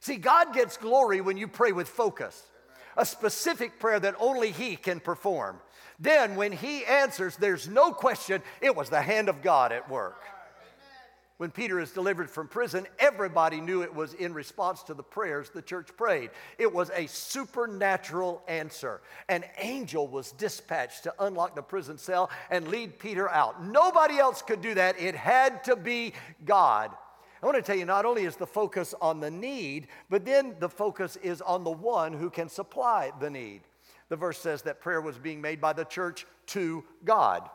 See, 0.00 0.16
God 0.16 0.52
gets 0.52 0.76
glory 0.76 1.22
when 1.22 1.38
you 1.38 1.48
pray 1.48 1.72
with 1.72 1.88
focus, 1.88 2.50
a 2.98 3.06
specific 3.06 3.80
prayer 3.80 3.98
that 3.98 4.14
only 4.20 4.50
He 4.50 4.76
can 4.76 5.00
perform. 5.00 5.58
Then, 5.98 6.36
when 6.36 6.52
He 6.52 6.84
answers, 6.84 7.34
there's 7.36 7.66
no 7.66 7.92
question 7.92 8.42
it 8.60 8.76
was 8.76 8.90
the 8.90 9.00
hand 9.00 9.30
of 9.30 9.40
God 9.40 9.72
at 9.72 9.88
work 9.88 10.22
when 11.42 11.50
Peter 11.50 11.80
is 11.80 11.90
delivered 11.90 12.30
from 12.30 12.46
prison, 12.46 12.86
everybody 13.00 13.60
knew 13.60 13.82
it 13.82 13.92
was 13.92 14.14
in 14.14 14.32
response 14.32 14.84
to 14.84 14.94
the 14.94 15.02
prayers 15.02 15.50
the 15.50 15.60
church 15.60 15.88
prayed. 15.96 16.30
It 16.56 16.72
was 16.72 16.88
a 16.94 17.08
supernatural 17.08 18.44
answer. 18.46 19.00
An 19.28 19.42
angel 19.58 20.06
was 20.06 20.30
dispatched 20.30 21.02
to 21.02 21.14
unlock 21.18 21.56
the 21.56 21.62
prison 21.62 21.98
cell 21.98 22.30
and 22.48 22.68
lead 22.68 22.96
Peter 22.96 23.28
out. 23.28 23.60
Nobody 23.60 24.20
else 24.20 24.40
could 24.40 24.62
do 24.62 24.74
that, 24.74 25.00
it 25.00 25.16
had 25.16 25.64
to 25.64 25.74
be 25.74 26.12
God. 26.44 26.92
I 27.42 27.46
want 27.46 27.56
to 27.56 27.62
tell 27.62 27.76
you, 27.76 27.86
not 27.86 28.04
only 28.04 28.24
is 28.24 28.36
the 28.36 28.46
focus 28.46 28.94
on 29.02 29.18
the 29.18 29.32
need, 29.32 29.88
but 30.10 30.24
then 30.24 30.54
the 30.60 30.68
focus 30.68 31.16
is 31.24 31.40
on 31.40 31.64
the 31.64 31.72
one 31.72 32.12
who 32.12 32.30
can 32.30 32.48
supply 32.48 33.10
the 33.18 33.30
need. 33.30 33.62
The 34.10 34.16
verse 34.16 34.38
says 34.38 34.62
that 34.62 34.80
prayer 34.80 35.00
was 35.00 35.18
being 35.18 35.40
made 35.40 35.60
by 35.60 35.72
the 35.72 35.86
church 35.86 36.24
to 36.46 36.84
God. 37.04 37.50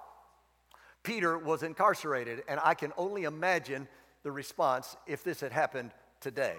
Peter 1.07 1.37
was 1.37 1.63
incarcerated, 1.63 2.43
and 2.49 2.59
I 2.61 2.73
can 2.73 2.91
only 2.97 3.23
imagine 3.23 3.87
the 4.23 4.31
response 4.31 4.97
if 5.07 5.23
this 5.23 5.39
had 5.39 5.53
happened 5.53 5.91
today. 6.19 6.57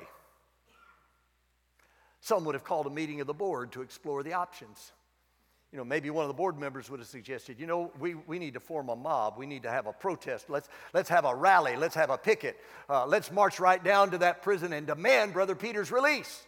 Some 2.22 2.46
would 2.46 2.54
have 2.54 2.64
called 2.64 2.86
a 2.86 2.90
meeting 2.90 3.20
of 3.20 3.26
the 3.26 3.34
board 3.34 3.72
to 3.72 3.82
explore 3.82 4.22
the 4.22 4.32
options. 4.32 4.92
You 5.70 5.76
know, 5.76 5.84
maybe 5.84 6.08
one 6.08 6.24
of 6.24 6.28
the 6.28 6.34
board 6.34 6.58
members 6.58 6.88
would 6.88 6.98
have 6.98 7.10
suggested, 7.10 7.60
you 7.60 7.66
know, 7.66 7.92
we, 8.00 8.14
we 8.14 8.38
need 8.38 8.54
to 8.54 8.60
form 8.60 8.88
a 8.88 8.96
mob. 8.96 9.34
We 9.36 9.44
need 9.44 9.64
to 9.64 9.70
have 9.70 9.86
a 9.86 9.92
protest. 9.92 10.48
Let's, 10.48 10.70
let's 10.94 11.10
have 11.10 11.26
a 11.26 11.34
rally. 11.34 11.76
Let's 11.76 11.94
have 11.96 12.08
a 12.08 12.16
picket. 12.16 12.58
Uh, 12.88 13.04
let's 13.04 13.30
march 13.30 13.60
right 13.60 13.84
down 13.84 14.12
to 14.12 14.18
that 14.18 14.40
prison 14.40 14.72
and 14.72 14.86
demand 14.86 15.34
Brother 15.34 15.56
Peter's 15.56 15.92
release. 15.92 16.42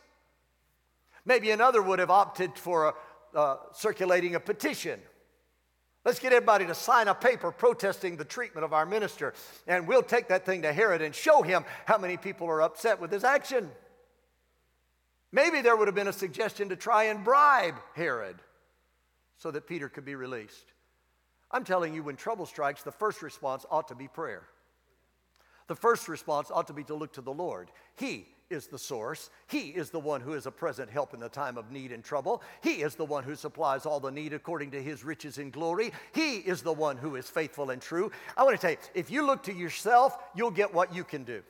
Maybe 1.27 1.51
another 1.51 1.83
would 1.83 1.99
have 1.99 2.11
opted 2.11 2.57
for 2.57 2.95
a, 3.35 3.39
uh, 3.39 3.57
circulating 3.75 4.37
a 4.37 4.41
petition 4.41 5.01
Let's 6.05 6.19
get 6.19 6.33
everybody 6.33 6.67
to 6.67 6.75
sign 6.75 7.09
a 7.09 7.15
paper 7.15 7.53
protesting 7.53 8.17
the 8.17 8.25
treatment 8.25 8.65
of 8.65 8.73
our 8.73 8.87
minister, 8.87 9.35
and 9.67 9.87
we'll 9.87 10.03
take 10.03 10.29
that 10.29 10.47
thing 10.47 10.63
to 10.63 10.73
Herod 10.73 11.03
and 11.03 11.15
show 11.15 11.43
him 11.43 11.65
how 11.85 11.99
many 11.99 12.17
people 12.17 12.47
are 12.49 12.63
upset 12.63 13.01
with 13.01 13.13
his 13.13 13.23
action. 13.23 13.71
Maybe 15.31 15.61
there 15.61 15.77
would 15.77 15.89
have 15.89 15.95
been 15.95 16.09
a 16.09 16.13
suggestion 16.13 16.71
to 16.71 16.77
try 16.77 17.05
and 17.05 17.23
bribe 17.23 17.77
Herod 17.95 18.37
so 19.37 19.51
that 19.51 19.67
Peter 19.67 19.89
could 19.89 20.05
be 20.05 20.15
released. 20.15 20.73
I'm 21.51 21.65
telling 21.65 21.95
you, 21.95 22.03
when 22.03 22.17
trouble 22.17 22.47
strikes, 22.47 22.83
the 22.83 22.93
first 22.93 23.23
response 23.23 23.67
ought 23.71 23.89
to 23.89 23.95
be 23.95 24.09
prayer. 24.09 24.45
The 25.67 25.77
first 25.77 26.09
response 26.09 26.51
ought 26.51 26.67
to 26.69 26.73
be 26.73 26.85
to 26.85 26.95
look 26.95 27.13
to 27.15 27.21
the 27.21 27.33
Lord. 27.33 27.71
He 27.97 28.27
is 28.51 28.67
the 28.67 28.79
source. 28.79 29.31
He 29.47 29.69
is 29.69 29.91
the 29.91 30.01
one 30.01 30.21
who 30.21 30.35
is 30.35 30.47
a 30.47 30.51
present 30.51 30.91
help 30.91 31.15
in 31.15 31.21
the 31.21 31.29
time 31.29 31.57
of 31.57 31.71
need 31.71 31.93
and 31.93 32.03
trouble. 32.03 32.43
He 32.63 32.83
is 32.83 32.97
the 32.97 33.05
one 33.05 33.23
who 33.23 33.37
supplies 33.37 33.87
all 33.87 34.01
the 34.01 34.11
need 34.11 34.33
according 34.33 34.73
to 34.73 34.83
his 34.83 35.05
riches 35.05 35.39
in 35.39 35.51
glory. 35.51 35.93
He 36.13 36.39
is 36.39 36.61
the 36.61 36.73
one 36.73 36.97
who 36.97 37.15
is 37.15 37.31
faithful 37.31 37.71
and 37.71 37.81
true. 37.81 38.11
I 38.37 38.43
want 38.43 38.57
to 38.57 38.61
tell 38.61 38.73
you, 38.73 38.77
if 38.95 39.09
you 39.09 39.25
look 39.25 39.45
to 39.45 39.55
yourself, 39.55 40.19
you'll 40.35 40.51
get 40.51 40.75
what 40.75 40.93
you 40.93 41.05
can 41.05 41.23
do. 41.23 41.43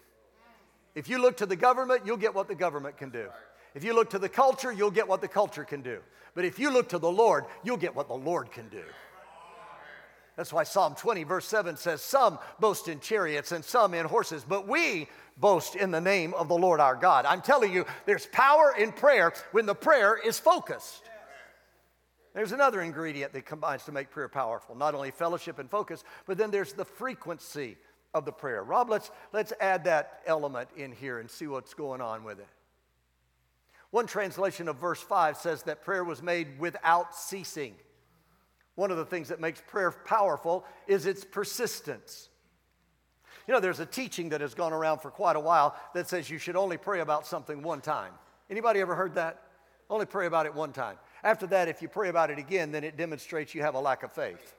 If 0.94 1.08
you 1.08 1.18
look 1.18 1.38
to 1.38 1.46
the 1.46 1.56
government, 1.56 2.02
you'll 2.04 2.18
get 2.18 2.34
what 2.34 2.48
the 2.48 2.54
government 2.54 2.98
can 2.98 3.08
do. 3.08 3.28
If 3.74 3.82
you 3.82 3.94
look 3.94 4.10
to 4.10 4.18
the 4.18 4.28
culture, 4.28 4.70
you'll 4.70 4.90
get 4.90 5.08
what 5.08 5.22
the 5.22 5.28
culture 5.28 5.64
can 5.64 5.80
do. 5.80 6.00
But 6.34 6.44
if 6.44 6.58
you 6.58 6.70
look 6.70 6.90
to 6.90 6.98
the 6.98 7.10
Lord, 7.10 7.46
you'll 7.64 7.76
get 7.78 7.96
what 7.96 8.08
the 8.08 8.14
Lord 8.14 8.52
can 8.52 8.68
do. 8.68 8.82
That's 10.36 10.52
why 10.52 10.64
Psalm 10.64 10.94
20, 10.94 11.24
verse 11.24 11.46
7 11.46 11.76
says, 11.76 12.00
Some 12.00 12.38
boast 12.58 12.88
in 12.88 13.00
chariots 13.00 13.52
and 13.52 13.64
some 13.64 13.94
in 13.94 14.06
horses, 14.06 14.44
but 14.48 14.66
we 14.66 15.08
boast 15.36 15.74
in 15.76 15.90
the 15.90 16.00
name 16.00 16.34
of 16.34 16.48
the 16.48 16.56
Lord 16.56 16.80
our 16.80 16.94
God. 16.94 17.24
I'm 17.24 17.40
telling 17.40 17.72
you, 17.72 17.84
there's 18.06 18.26
power 18.26 18.74
in 18.78 18.92
prayer 18.92 19.32
when 19.52 19.66
the 19.66 19.74
prayer 19.74 20.16
is 20.16 20.38
focused. 20.38 21.02
There's 22.34 22.52
another 22.52 22.80
ingredient 22.80 23.32
that 23.32 23.44
combines 23.44 23.84
to 23.84 23.92
make 23.92 24.10
prayer 24.10 24.28
powerful 24.28 24.76
not 24.76 24.94
only 24.94 25.10
fellowship 25.10 25.58
and 25.58 25.68
focus, 25.68 26.04
but 26.26 26.38
then 26.38 26.50
there's 26.50 26.72
the 26.72 26.84
frequency 26.84 27.76
of 28.14 28.24
the 28.24 28.32
prayer. 28.32 28.62
Rob, 28.62 28.88
let's, 28.88 29.10
let's 29.32 29.52
add 29.60 29.84
that 29.84 30.20
element 30.26 30.68
in 30.76 30.92
here 30.92 31.18
and 31.18 31.30
see 31.30 31.46
what's 31.46 31.74
going 31.74 32.00
on 32.00 32.22
with 32.22 32.38
it. 32.38 32.48
One 33.90 34.06
translation 34.06 34.68
of 34.68 34.76
verse 34.76 35.00
5 35.00 35.36
says 35.36 35.64
that 35.64 35.82
prayer 35.82 36.04
was 36.04 36.22
made 36.22 36.60
without 36.60 37.14
ceasing. 37.14 37.74
One 38.80 38.90
of 38.90 38.96
the 38.96 39.04
things 39.04 39.28
that 39.28 39.42
makes 39.42 39.60
prayer 39.60 39.90
powerful 39.90 40.64
is 40.86 41.04
its 41.04 41.22
persistence. 41.22 42.30
You 43.46 43.52
know, 43.52 43.60
there's 43.60 43.78
a 43.78 43.84
teaching 43.84 44.30
that 44.30 44.40
has 44.40 44.54
gone 44.54 44.72
around 44.72 45.00
for 45.00 45.10
quite 45.10 45.36
a 45.36 45.40
while 45.40 45.76
that 45.92 46.08
says 46.08 46.30
you 46.30 46.38
should 46.38 46.56
only 46.56 46.78
pray 46.78 47.00
about 47.00 47.26
something 47.26 47.62
one 47.62 47.82
time. 47.82 48.14
Anybody 48.48 48.80
ever 48.80 48.94
heard 48.94 49.16
that? 49.16 49.42
Only 49.90 50.06
pray 50.06 50.24
about 50.24 50.46
it 50.46 50.54
one 50.54 50.72
time. 50.72 50.96
After 51.22 51.46
that, 51.48 51.68
if 51.68 51.82
you 51.82 51.88
pray 51.88 52.08
about 52.08 52.30
it 52.30 52.38
again, 52.38 52.72
then 52.72 52.82
it 52.82 52.96
demonstrates 52.96 53.54
you 53.54 53.60
have 53.60 53.74
a 53.74 53.78
lack 53.78 54.02
of 54.02 54.12
faith. 54.12 54.54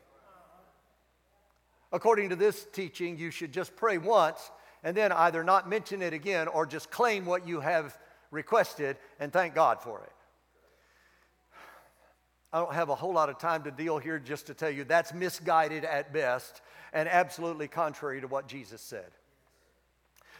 According 1.92 2.30
to 2.30 2.36
this 2.36 2.68
teaching, 2.72 3.18
you 3.18 3.32
should 3.32 3.52
just 3.52 3.76
pray 3.76 3.98
once 3.98 4.52
and 4.84 4.96
then 4.96 5.12
either 5.12 5.44
not 5.44 5.68
mention 5.68 6.04
it 6.04 6.14
again 6.14 6.48
or 6.48 6.68
just 6.68 6.92
claim 6.92 7.26
what 7.26 7.48
you 7.48 7.60
have 7.60 7.98
requested 8.30 8.98
and 9.20 9.34
thank 9.34 9.56
God 9.56 9.82
for 9.82 10.04
it. 10.04 10.12
I 12.54 12.60
don't 12.60 12.74
have 12.74 12.90
a 12.90 12.96
whole 12.96 13.14
lot 13.14 13.30
of 13.30 13.38
time 13.38 13.64
to 13.64 13.72
deal 13.72 13.98
here 13.98 14.20
just 14.20 14.48
to 14.48 14.54
tell 14.54 14.70
you 14.70 14.84
that's 14.84 15.14
misguided 15.14 15.86
at 15.86 16.12
best 16.12 16.62
and 16.94 17.08
absolutely 17.08 17.68
contrary 17.68 18.20
to 18.22 18.28
what 18.28 18.48
Jesus 18.48 18.82
said. 18.82 19.12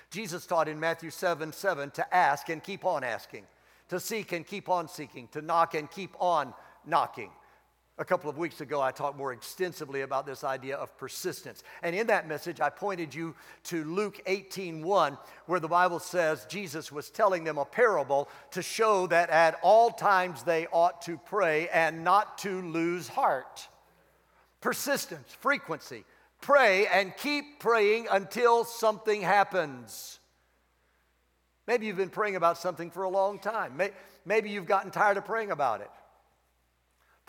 Jesus 0.10 0.46
taught 0.46 0.68
in 0.68 0.80
Matthew 0.80 1.10
7 1.10 1.54
7 1.54 1.92
to 1.92 2.16
ask 2.16 2.50
and 2.50 2.62
keep 2.62 2.84
on 2.84 3.04
asking, 3.04 3.46
to 3.88 4.00
seek 4.00 4.34
and 4.34 4.46
keep 4.46 4.68
on 4.68 4.90
seeking, 4.90 5.30
to 5.30 5.42
knock 5.42 5.74
and 5.74 5.90
keep 5.90 6.14
on 6.20 6.54
knocking. 6.86 7.32
A 8.02 8.04
couple 8.04 8.32
of 8.32 8.38
weeks 8.40 8.62
ago, 8.62 8.82
I 8.82 8.90
talked 8.90 9.16
more 9.16 9.32
extensively 9.32 10.02
about 10.02 10.26
this 10.26 10.44
idea 10.44 10.76
of 10.76 10.98
persistence. 10.98 11.62
And 11.84 11.96
in 11.96 12.08
that 12.08 12.28
message, 12.28 12.60
I 12.60 12.72
pointed 12.72 13.14
you 13.14 13.36
to 13.66 13.84
Luke 13.84 14.20
18 14.26 14.82
1, 14.84 15.20
where 15.46 15.60
the 15.60 15.68
Bible 15.68 16.00
says 16.00 16.48
Jesus 16.50 16.92
was 16.92 17.12
telling 17.12 17.44
them 17.44 17.60
a 17.60 17.64
parable 17.64 18.28
to 18.54 18.64
show 18.64 19.06
that 19.06 19.30
at 19.30 19.60
all 19.62 19.92
times 19.92 20.42
they 20.42 20.66
ought 20.72 21.04
to 21.04 21.20
pray 21.28 21.70
and 21.70 22.04
not 22.04 22.40
to 22.40 22.64
lose 22.64 23.08
heart. 23.08 23.68
Persistence, 24.62 25.32
frequency. 25.40 26.04
Pray 26.42 26.88
and 26.88 27.16
keep 27.18 27.60
praying 27.60 28.08
until 28.10 28.64
something 28.66 29.22
happens. 29.22 30.18
Maybe 31.68 31.86
you've 31.86 31.98
been 31.98 32.10
praying 32.10 32.36
about 32.36 32.58
something 32.58 32.90
for 32.90 33.04
a 33.04 33.10
long 33.10 33.38
time. 33.38 33.80
Maybe 34.26 34.50
you've 34.50 34.66
gotten 34.66 34.90
tired 34.90 35.18
of 35.18 35.26
praying 35.26 35.52
about 35.52 35.82
it. 35.82 35.92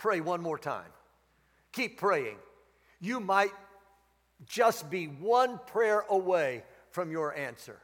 Pray 0.03 0.19
one 0.19 0.41
more 0.41 0.57
time. 0.57 0.91
Keep 1.71 1.97
praying. 1.97 2.35
You 2.99 3.21
might 3.21 3.53
just 4.45 4.89
be 4.89 5.05
one 5.05 5.61
prayer 5.67 6.03
away 6.09 6.65
from 6.91 7.09
your 7.09 7.33
answer. 7.33 7.79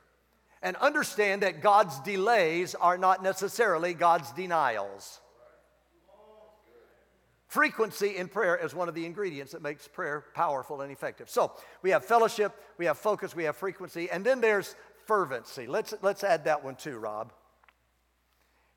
And 0.61 0.75
understand 0.75 1.43
that 1.43 1.61
God's 1.61 1.97
delays 2.01 2.75
are 2.75 2.97
not 2.97 3.23
necessarily 3.23 3.93
God's 3.93 4.33
denials. 4.33 5.21
Frequency 7.47 8.17
in 8.17 8.27
prayer 8.27 8.57
is 8.57 8.75
one 8.75 8.89
of 8.89 8.95
the 8.95 9.05
ingredients 9.05 9.53
that 9.53 9.61
makes 9.61 9.87
prayer 9.87 10.25
powerful 10.33 10.81
and 10.81 10.91
effective. 10.91 11.29
So 11.29 11.53
we 11.81 11.91
have 11.91 12.03
fellowship, 12.03 12.53
we 12.77 12.83
have 12.83 12.97
focus, 12.97 13.33
we 13.33 13.45
have 13.45 13.55
frequency, 13.55 14.09
and 14.11 14.25
then 14.25 14.41
there's 14.41 14.75
fervency. 15.05 15.67
Let's, 15.67 15.93
let's 16.01 16.25
add 16.25 16.43
that 16.43 16.65
one 16.65 16.75
too, 16.75 16.97
Rob. 16.97 17.31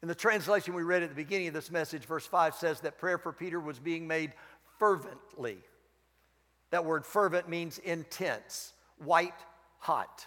In 0.03 0.09
the 0.09 0.15
translation 0.15 0.75
we 0.75 0.83
read 0.83 1.05
at 1.05 1.11
the 1.11 1.15
beginning 1.15 1.49
of 1.49 1.55
this 1.55 1.71
message, 1.71 2.05
verse 2.05 2.27
5 2.27 2.57
says 2.57 2.81
that 2.81 2.99
prayer 2.99 3.19
for 3.19 3.33
Peter 3.33 3.61
was 3.61 3.79
being 3.79 4.09
made 4.09 4.33
fervently. 4.79 5.59
That 6.71 6.85
word 6.85 7.07
fervent 7.07 7.49
means 7.49 7.79
intense, 7.79 8.73
white 8.99 9.35
hot. 9.79 10.27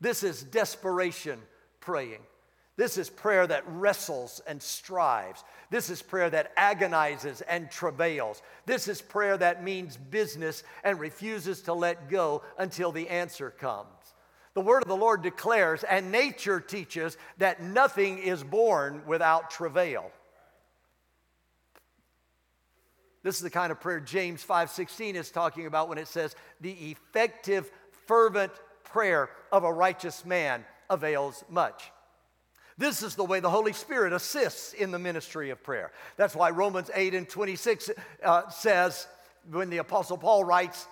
This 0.00 0.22
is 0.22 0.44
desperation 0.44 1.40
praying. 1.80 2.20
This 2.76 2.98
is 2.98 3.08
prayer 3.08 3.46
that 3.46 3.64
wrestles 3.66 4.42
and 4.46 4.62
strives. 4.62 5.42
This 5.70 5.88
is 5.88 6.02
prayer 6.02 6.28
that 6.28 6.52
agonizes 6.56 7.40
and 7.40 7.70
travails. 7.70 8.42
This 8.66 8.86
is 8.86 9.00
prayer 9.00 9.38
that 9.38 9.64
means 9.64 9.96
business 9.96 10.62
and 10.84 11.00
refuses 11.00 11.62
to 11.62 11.72
let 11.72 12.10
go 12.10 12.42
until 12.58 12.92
the 12.92 13.08
answer 13.08 13.50
comes. 13.50 13.88
The 14.56 14.62
word 14.62 14.82
of 14.84 14.88
the 14.88 14.96
Lord 14.96 15.20
declares, 15.20 15.84
and 15.84 16.10
nature 16.10 16.60
teaches, 16.60 17.18
that 17.36 17.62
nothing 17.62 18.16
is 18.16 18.42
born 18.42 19.02
without 19.06 19.50
travail. 19.50 20.10
This 23.22 23.36
is 23.36 23.42
the 23.42 23.50
kind 23.50 23.70
of 23.70 23.80
prayer 23.80 24.00
James 24.00 24.42
5:16 24.42 25.14
is 25.14 25.30
talking 25.30 25.66
about 25.66 25.90
when 25.90 25.98
it 25.98 26.08
says, 26.08 26.34
"The 26.62 26.90
effective 26.90 27.70
fervent 28.06 28.52
prayer 28.82 29.28
of 29.52 29.64
a 29.64 29.72
righteous 29.72 30.24
man 30.24 30.64
avails 30.88 31.44
much." 31.50 31.92
This 32.78 33.02
is 33.02 33.14
the 33.14 33.24
way 33.24 33.40
the 33.40 33.50
Holy 33.50 33.74
Spirit 33.74 34.14
assists 34.14 34.72
in 34.72 34.90
the 34.90 34.98
ministry 34.98 35.50
of 35.50 35.62
prayer. 35.62 35.92
That's 36.16 36.34
why 36.34 36.48
Romans 36.48 36.90
8 36.94 37.14
and 37.14 37.28
26 37.28 37.90
uh, 38.22 38.48
says, 38.48 39.06
when 39.50 39.68
the 39.68 39.78
Apostle 39.78 40.16
Paul 40.16 40.44
writes, 40.44 40.88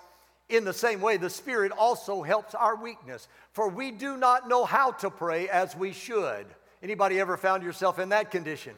in 0.47 0.63
the 0.63 0.73
same 0.73 1.01
way, 1.01 1.17
the 1.17 1.29
Spirit 1.29 1.71
also 1.71 2.21
helps 2.21 2.53
our 2.53 2.75
weakness, 2.75 3.27
for 3.51 3.67
we 3.67 3.91
do 3.91 4.15
not 4.15 4.47
know 4.47 4.65
how 4.65 4.91
to 4.91 5.09
pray 5.09 5.49
as 5.49 5.75
we 5.75 5.91
should. 5.91 6.45
Anybody 6.83 7.19
ever 7.19 7.35
found 7.35 7.63
yourself 7.63 7.97
in 7.97 8.09
that 8.09 8.29
condition? 8.29 8.75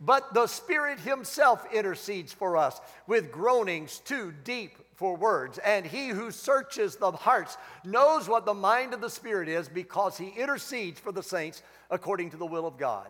But 0.00 0.34
the 0.34 0.46
Spirit 0.46 1.00
Himself 1.00 1.64
intercedes 1.72 2.32
for 2.32 2.56
us 2.56 2.80
with 3.06 3.32
groanings 3.32 4.00
too 4.04 4.34
deep 4.44 4.76
for 4.94 5.16
words. 5.16 5.58
And 5.58 5.86
He 5.86 6.08
who 6.08 6.30
searches 6.30 6.96
the 6.96 7.12
hearts 7.12 7.56
knows 7.84 8.28
what 8.28 8.44
the 8.44 8.52
mind 8.54 8.92
of 8.92 9.00
the 9.00 9.08
Spirit 9.08 9.48
is 9.48 9.68
because 9.68 10.18
He 10.18 10.28
intercedes 10.28 11.00
for 11.00 11.12
the 11.12 11.22
saints 11.22 11.62
according 11.90 12.30
to 12.30 12.36
the 12.36 12.46
will 12.46 12.66
of 12.66 12.76
God. 12.76 13.08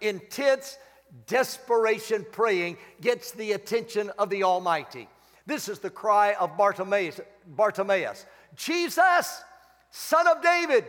Intense 0.00 0.76
desperation 1.26 2.26
praying 2.32 2.78
gets 3.00 3.30
the 3.32 3.52
attention 3.52 4.10
of 4.18 4.30
the 4.30 4.42
Almighty. 4.42 5.08
This 5.46 5.68
is 5.68 5.78
the 5.78 5.90
cry 5.90 6.34
of 6.34 6.56
Bartimaeus, 6.56 7.20
Bartimaeus. 7.46 8.26
Jesus, 8.54 9.42
son 9.90 10.28
of 10.28 10.42
David, 10.42 10.84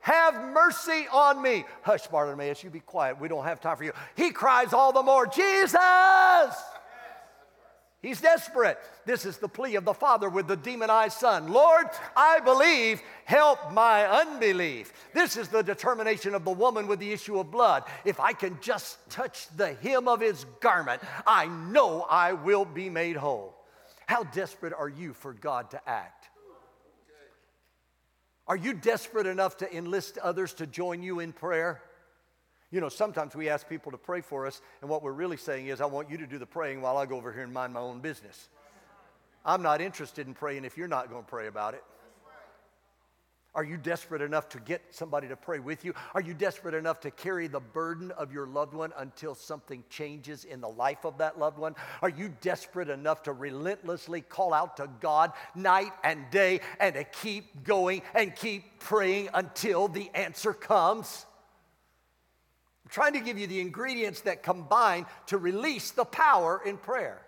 have 0.00 0.34
mercy 0.52 1.06
on 1.12 1.42
me. 1.42 1.64
Hush, 1.82 2.06
Bartimaeus, 2.06 2.64
you 2.64 2.70
be 2.70 2.80
quiet. 2.80 3.20
We 3.20 3.28
don't 3.28 3.44
have 3.44 3.60
time 3.60 3.76
for 3.76 3.84
you. 3.84 3.92
He 4.16 4.30
cries 4.30 4.72
all 4.72 4.92
the 4.92 5.02
more, 5.02 5.26
Jesus! 5.26 5.76
He's 8.02 8.22
desperate. 8.22 8.78
This 9.04 9.26
is 9.26 9.36
the 9.36 9.48
plea 9.48 9.74
of 9.74 9.84
the 9.84 9.92
father 9.92 10.30
with 10.30 10.48
the 10.48 10.56
demonized 10.56 11.18
son. 11.18 11.52
Lord, 11.52 11.86
I 12.16 12.40
believe, 12.40 13.02
help 13.26 13.72
my 13.72 14.06
unbelief. 14.06 14.94
This 15.12 15.36
is 15.36 15.48
the 15.48 15.62
determination 15.62 16.34
of 16.34 16.46
the 16.46 16.50
woman 16.50 16.86
with 16.86 16.98
the 16.98 17.12
issue 17.12 17.38
of 17.38 17.50
blood. 17.50 17.84
If 18.06 18.18
I 18.18 18.32
can 18.32 18.56
just 18.62 18.98
touch 19.10 19.48
the 19.54 19.74
hem 19.74 20.08
of 20.08 20.20
his 20.20 20.46
garment, 20.60 21.02
I 21.26 21.46
know 21.46 22.06
I 22.08 22.32
will 22.32 22.64
be 22.64 22.88
made 22.88 23.16
whole. 23.16 23.59
How 24.10 24.24
desperate 24.24 24.72
are 24.76 24.88
you 24.88 25.12
for 25.12 25.32
God 25.32 25.70
to 25.70 25.88
act? 25.88 26.30
Are 28.48 28.56
you 28.56 28.74
desperate 28.74 29.28
enough 29.28 29.58
to 29.58 29.72
enlist 29.72 30.18
others 30.18 30.52
to 30.54 30.66
join 30.66 31.04
you 31.04 31.20
in 31.20 31.32
prayer? 31.32 31.80
You 32.72 32.80
know, 32.80 32.88
sometimes 32.88 33.36
we 33.36 33.48
ask 33.48 33.68
people 33.68 33.92
to 33.92 33.98
pray 33.98 34.20
for 34.20 34.48
us, 34.48 34.62
and 34.80 34.90
what 34.90 35.04
we're 35.04 35.12
really 35.12 35.36
saying 35.36 35.68
is, 35.68 35.80
I 35.80 35.86
want 35.86 36.10
you 36.10 36.18
to 36.18 36.26
do 36.26 36.38
the 36.38 36.46
praying 36.46 36.80
while 36.80 36.96
I 36.96 37.06
go 37.06 37.18
over 37.18 37.32
here 37.32 37.44
and 37.44 37.52
mind 37.52 37.72
my 37.72 37.78
own 37.78 38.00
business. 38.00 38.48
I'm 39.44 39.62
not 39.62 39.80
interested 39.80 40.26
in 40.26 40.34
praying 40.34 40.64
if 40.64 40.76
you're 40.76 40.88
not 40.88 41.08
going 41.08 41.22
to 41.22 41.30
pray 41.30 41.46
about 41.46 41.74
it. 41.74 41.84
Are 43.52 43.64
you 43.64 43.76
desperate 43.76 44.22
enough 44.22 44.48
to 44.50 44.60
get 44.60 44.80
somebody 44.90 45.26
to 45.26 45.34
pray 45.34 45.58
with 45.58 45.84
you? 45.84 45.92
Are 46.14 46.20
you 46.20 46.34
desperate 46.34 46.74
enough 46.74 47.00
to 47.00 47.10
carry 47.10 47.48
the 47.48 47.58
burden 47.58 48.12
of 48.12 48.32
your 48.32 48.46
loved 48.46 48.74
one 48.74 48.92
until 48.96 49.34
something 49.34 49.82
changes 49.90 50.44
in 50.44 50.60
the 50.60 50.68
life 50.68 51.04
of 51.04 51.18
that 51.18 51.36
loved 51.36 51.58
one? 51.58 51.74
Are 52.00 52.08
you 52.08 52.32
desperate 52.40 52.88
enough 52.88 53.24
to 53.24 53.32
relentlessly 53.32 54.20
call 54.20 54.54
out 54.54 54.76
to 54.76 54.88
God 55.00 55.32
night 55.56 55.90
and 56.04 56.30
day 56.30 56.60
and 56.78 56.94
to 56.94 57.02
keep 57.02 57.64
going 57.64 58.02
and 58.14 58.36
keep 58.36 58.78
praying 58.78 59.30
until 59.34 59.88
the 59.88 60.10
answer 60.14 60.52
comes? 60.52 61.26
I'm 62.84 62.90
trying 62.90 63.14
to 63.14 63.20
give 63.20 63.36
you 63.36 63.48
the 63.48 63.60
ingredients 63.60 64.20
that 64.22 64.44
combine 64.44 65.06
to 65.26 65.38
release 65.38 65.90
the 65.90 66.04
power 66.04 66.62
in 66.64 66.76
prayer. 66.76 67.20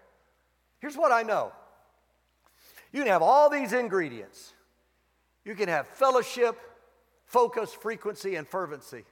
Here's 0.79 0.97
what 0.97 1.11
I 1.11 1.25
know 1.25 1.51
you 2.93 3.01
can 3.01 3.09
have 3.09 3.23
all 3.23 3.51
these 3.51 3.73
ingredients 3.73 4.53
you 5.45 5.55
can 5.55 5.69
have 5.69 5.87
fellowship, 5.89 6.59
focus, 7.27 7.73
frequency, 7.73 8.37
and 8.37 8.47
fervency. 8.47 9.05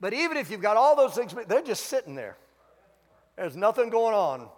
But 0.00 0.12
even 0.12 0.36
if 0.36 0.50
you've 0.50 0.62
got 0.62 0.76
all 0.76 0.96
those 0.96 1.14
things, 1.14 1.34
they're 1.46 1.62
just 1.62 1.86
sitting 1.86 2.14
there. 2.14 2.36
There's 3.36 3.56
nothing 3.56 3.88
going 3.90 4.14
on. 4.14 4.48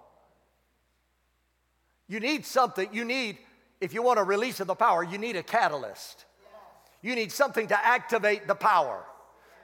You 2.09 2.21
need 2.21 2.45
something, 2.45 2.89
you 2.93 3.05
need, 3.05 3.39
if 3.81 3.95
you 3.95 4.03
want 4.03 4.19
a 4.19 4.25
release 4.25 4.61
of 4.61 4.67
the 4.67 4.75
power, 4.75 5.03
you 5.03 5.19
need 5.19 5.37
a 5.37 5.43
catalyst. 5.43 6.27
You 7.03 7.15
need 7.15 7.33
something 7.33 7.69
to 7.69 7.87
activate 7.87 8.47
the 8.47 8.55
power. 8.55 9.05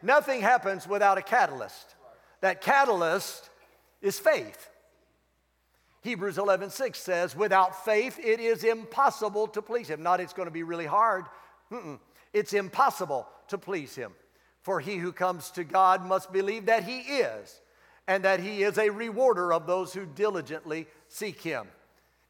Nothing 0.03 0.40
happens 0.40 0.87
without 0.87 1.18
a 1.18 1.23
catalyst. 1.23 1.94
That 2.40 2.62
catalyst 2.62 3.51
is 4.01 4.18
faith. 4.18 4.69
Hebrews 6.02 6.38
11:6 6.38 6.98
says, 6.98 7.36
"Without 7.36 7.84
faith 7.84 8.18
it 8.18 8.40
is 8.40 8.64
impossible 8.64 9.48
to 9.48 9.60
please 9.60 9.88
him." 9.88 10.02
Not 10.02 10.20
it's 10.20 10.32
going 10.32 10.46
to 10.46 10.52
be 10.52 10.62
really 10.62 10.86
hard. 10.86 11.26
Mm-mm. 11.70 12.00
It's 12.32 12.52
impossible 12.52 13.28
to 13.48 13.58
please 13.58 13.94
him. 13.94 14.14
For 14.62 14.80
he 14.80 14.98
who 14.98 15.12
comes 15.12 15.50
to 15.52 15.64
God 15.64 16.04
must 16.04 16.32
believe 16.32 16.66
that 16.66 16.84
he 16.84 17.00
is, 17.00 17.60
and 18.06 18.24
that 18.24 18.40
he 18.40 18.62
is 18.62 18.78
a 18.78 18.90
rewarder 18.90 19.52
of 19.52 19.66
those 19.66 19.92
who 19.92 20.06
diligently 20.06 20.86
seek 21.08 21.40
him. 21.40 21.70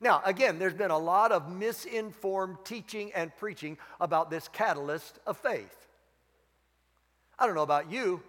Now, 0.00 0.22
again, 0.24 0.58
there's 0.58 0.74
been 0.74 0.90
a 0.90 0.98
lot 0.98 1.30
of 1.30 1.50
misinformed 1.50 2.64
teaching 2.64 3.12
and 3.12 3.36
preaching 3.36 3.78
about 4.00 4.30
this 4.30 4.48
catalyst 4.48 5.18
of 5.26 5.36
faith. 5.36 5.88
I 7.38 7.46
don't 7.46 7.54
know 7.54 7.62
about 7.62 7.90
you, 7.90 8.22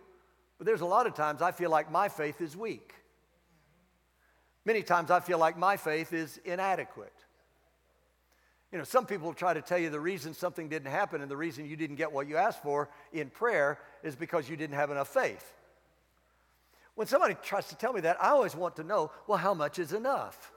but 0.58 0.66
there's 0.66 0.82
a 0.82 0.86
lot 0.86 1.08
of 1.08 1.14
times 1.14 1.42
I 1.42 1.52
feel 1.52 1.70
like 1.70 1.90
my 1.90 2.10
faith 2.10 2.42
is 2.42 2.58
weak. 2.58 2.96
Many 4.66 4.84
times 4.84 5.10
I 5.10 5.20
feel 5.20 5.38
like 5.38 5.58
my 5.58 5.78
faith 5.78 6.14
is 6.14 6.40
inadequate. 6.46 7.14
You 8.72 8.78
know, 8.78 8.84
some 8.84 9.06
people 9.06 9.34
try 9.34 9.54
to 9.54 9.62
tell 9.62 9.78
you 9.78 9.90
the 9.90 10.00
reason 10.00 10.34
something 10.34 10.70
didn't 10.70 10.92
happen 10.92 11.22
and 11.22 11.30
the 11.30 11.36
reason 11.36 11.66
you 11.66 11.76
didn't 11.76 11.98
get 11.98 12.12
what 12.12 12.28
you 12.28 12.38
asked 12.38 12.64
for 12.64 12.90
in 13.12 13.30
prayer 13.30 13.80
is 14.02 14.16
because 14.16 14.50
you 14.50 14.56
didn't 14.56 14.76
have 14.76 14.92
enough 14.92 15.10
faith. 15.10 15.54
When 16.96 17.08
somebody 17.08 17.36
tries 17.42 17.68
to 17.68 17.76
tell 17.76 17.92
me 17.92 18.02
that, 18.02 18.22
I 18.24 18.30
always 18.30 18.56
want 18.56 18.78
to 18.78 18.84
know, 18.84 19.12
well, 19.28 19.38
how 19.38 19.54
much 19.54 19.80
is 19.80 19.92
enough? 19.92 20.52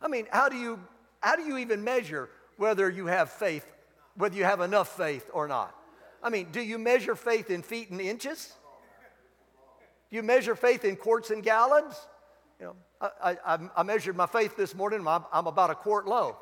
I 0.00 0.08
mean, 0.08 0.26
how 0.30 0.48
do 0.48 0.56
you 0.56 0.78
how 1.20 1.34
do 1.34 1.42
you 1.42 1.58
even 1.58 1.82
measure 1.82 2.28
whether 2.56 2.88
you 2.88 3.06
have 3.06 3.30
faith, 3.30 3.66
whether 4.14 4.36
you 4.36 4.44
have 4.44 4.60
enough 4.60 4.96
faith 4.96 5.28
or 5.32 5.48
not? 5.48 5.74
I 6.22 6.30
mean, 6.30 6.48
do 6.52 6.60
you 6.60 6.78
measure 6.78 7.16
faith 7.16 7.50
in 7.50 7.62
feet 7.62 7.90
and 7.90 8.00
inches? 8.00 8.52
Do 10.10 10.16
you 10.16 10.22
measure 10.22 10.54
faith 10.54 10.84
in 10.84 10.94
quarts 10.96 11.30
and 11.30 11.42
gallons? 11.42 11.94
You 12.60 12.66
know, 12.66 12.76
I, 13.22 13.36
I, 13.46 13.58
I 13.76 13.82
measured 13.84 14.16
my 14.16 14.26
faith 14.26 14.56
this 14.56 14.74
morning. 14.74 15.06
I'm, 15.06 15.24
I'm 15.32 15.46
about 15.46 15.70
a 15.70 15.76
quart 15.76 16.06
low. 16.06 16.36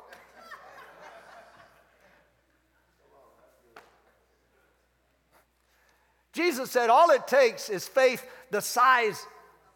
Jesus 6.33 6.71
said 6.71 6.89
all 6.89 7.11
it 7.11 7.27
takes 7.27 7.69
is 7.69 7.87
faith 7.87 8.27
the 8.51 8.61
size 8.61 9.25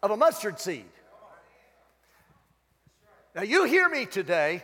of 0.02 0.10
a 0.10 0.16
mustard 0.16 0.60
seed. 0.60 0.84
Now, 3.34 3.42
you 3.42 3.64
hear 3.64 3.88
me 3.88 4.06
today. 4.06 4.62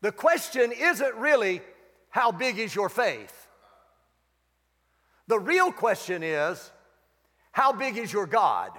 The 0.00 0.12
question 0.12 0.72
isn't 0.72 1.14
really 1.16 1.60
how 2.10 2.30
big 2.30 2.58
is 2.58 2.74
your 2.74 2.88
faith? 2.88 3.48
The 5.26 5.38
real 5.38 5.72
question 5.72 6.22
is 6.22 6.70
how 7.52 7.72
big 7.72 7.96
is 7.96 8.12
your 8.12 8.26
God? 8.26 8.70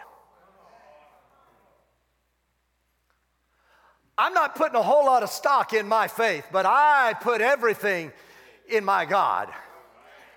I'm 4.19 4.34
not 4.34 4.55
putting 4.55 4.75
a 4.75 4.84
whole 4.84 5.05
lot 5.05 5.23
of 5.23 5.29
stock 5.29 5.71
in 5.71 5.88
my 5.88 6.10
faith, 6.10 6.45
but 6.51 6.65
I 6.65 7.13
put 7.21 7.39
everything 7.39 8.12
in 8.67 8.84
my 8.84 9.05
God. 9.05 9.47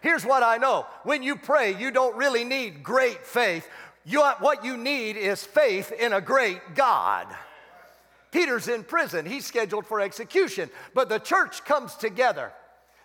Here's 0.00 0.24
what 0.24 0.44
I 0.44 0.56
know 0.56 0.86
when 1.02 1.24
you 1.24 1.34
pray, 1.34 1.74
you 1.76 1.90
don't 1.90 2.16
really 2.16 2.44
need 2.44 2.84
great 2.84 3.26
faith. 3.26 3.68
You, 4.04 4.22
what 4.38 4.64
you 4.64 4.76
need 4.76 5.16
is 5.16 5.42
faith 5.42 5.90
in 5.90 6.12
a 6.12 6.20
great 6.20 6.60
God. 6.76 7.26
Peter's 8.30 8.68
in 8.68 8.84
prison, 8.84 9.26
he's 9.26 9.46
scheduled 9.46 9.86
for 9.86 10.00
execution, 10.00 10.70
but 10.94 11.08
the 11.08 11.18
church 11.18 11.64
comes 11.64 11.96
together. 11.96 12.52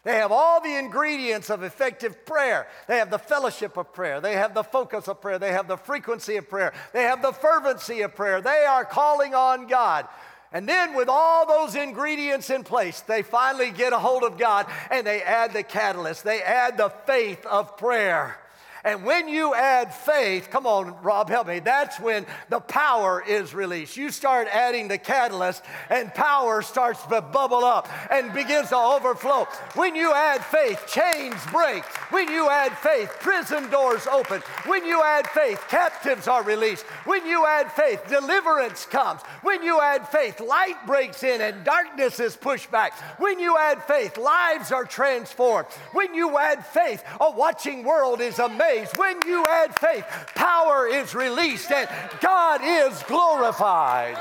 They 0.04 0.16
have 0.16 0.32
all 0.32 0.62
the 0.62 0.78
ingredients 0.78 1.50
of 1.50 1.64
effective 1.64 2.24
prayer. 2.24 2.68
They 2.88 3.00
have 3.00 3.10
the 3.10 3.18
fellowship 3.20 3.78
of 3.78 3.94
prayer. 3.94 4.22
They 4.22 4.34
have 4.34 4.54
the 4.54 4.64
focus 4.64 5.08
of 5.08 5.22
prayer. 5.22 5.40
They 5.40 5.52
have 5.52 5.68
the 5.68 5.76
frequency 5.76 6.38
of 6.38 6.48
prayer. 6.48 6.72
They 6.94 7.04
have 7.04 7.22
the 7.22 7.34
fervency 7.34 8.02
of 8.02 8.16
prayer. 8.16 8.40
They 8.40 8.64
are 8.70 8.86
calling 8.86 9.36
on 9.36 9.68
God. 9.68 10.08
And 10.52 10.68
then, 10.68 10.94
with 10.94 11.10
all 11.10 11.46
those 11.46 11.76
ingredients 11.76 12.50
in 12.50 12.64
place, 12.64 13.02
they 13.02 13.22
finally 13.22 13.72
get 13.72 13.92
a 13.92 14.00
hold 14.00 14.24
of 14.24 14.38
God 14.38 14.66
and 14.90 15.06
they 15.06 15.22
add 15.22 15.54
the 15.54 15.64
catalyst. 15.64 16.24
They 16.24 16.42
add 16.42 16.78
the 16.78 16.90
faith 17.06 17.46
of 17.46 17.78
prayer. 17.78 18.38
And 18.84 19.04
when 19.04 19.28
you 19.28 19.54
add 19.54 19.94
faith, 19.94 20.50
come 20.52 20.68
on, 20.68 20.96
Rob, 21.02 21.30
help 21.30 21.48
me, 21.48 21.60
that's 21.60 22.00
when 22.00 22.26
the 22.50 22.60
power 22.60 23.24
is 23.26 23.54
released. 23.54 23.98
You 23.98 24.12
start 24.12 24.48
adding 24.52 24.88
the 24.88 24.98
catalyst, 24.98 25.64
and 25.90 26.14
power 26.14 26.62
starts 26.62 27.02
to 27.04 27.22
bubble 27.22 27.66
up 27.66 27.90
and 28.12 28.34
begins 28.34 28.70
to 28.70 28.78
overflow. 28.78 29.46
When 29.76 29.96
you 29.96 30.14
add 30.14 30.44
faith, 30.46 30.84
chains 30.88 31.36
break. 31.52 31.84
When 32.12 32.30
you 32.30 32.50
add 32.50 32.78
faith, 32.78 33.10
prison 33.20 33.70
doors 33.70 34.06
open. 34.08 34.42
When 34.66 34.86
you 34.86 35.02
add 35.04 35.28
faith, 35.28 35.64
captives 35.70 36.28
are 36.28 36.44
released. 36.44 36.86
When 37.06 37.26
you 37.26 37.46
add 37.46 37.72
faith, 37.72 38.08
deliverance 38.08 38.86
comes. 38.86 39.22
When 39.42 39.64
you 39.64 39.82
add 39.82 40.08
faith, 40.08 40.40
light 40.40 40.86
breaks 40.86 41.24
in 41.24 41.42
and 41.42 41.64
darkness 41.64 42.20
is 42.20 42.36
pushed 42.36 42.72
back. 42.72 42.94
When 43.20 43.40
you 43.40 43.58
add 43.58 43.84
faith, 43.84 44.18
lives 44.18 44.72
are 44.72 44.86
transformed. 44.86 45.68
When 45.94 46.14
you 46.14 46.38
add 46.38 46.66
faith, 46.66 47.04
a 47.20 47.32
watching 47.32 47.84
world 47.84 48.22
is 48.22 48.40
amazed 48.40 48.67
when 48.98 49.18
you 49.26 49.46
add 49.48 49.78
faith, 49.80 50.06
power 50.36 50.88
is 50.88 51.16
released 51.16 51.72
and 51.72 51.90
God 52.20 52.62
is 52.62 53.02
glorified. 53.04 54.18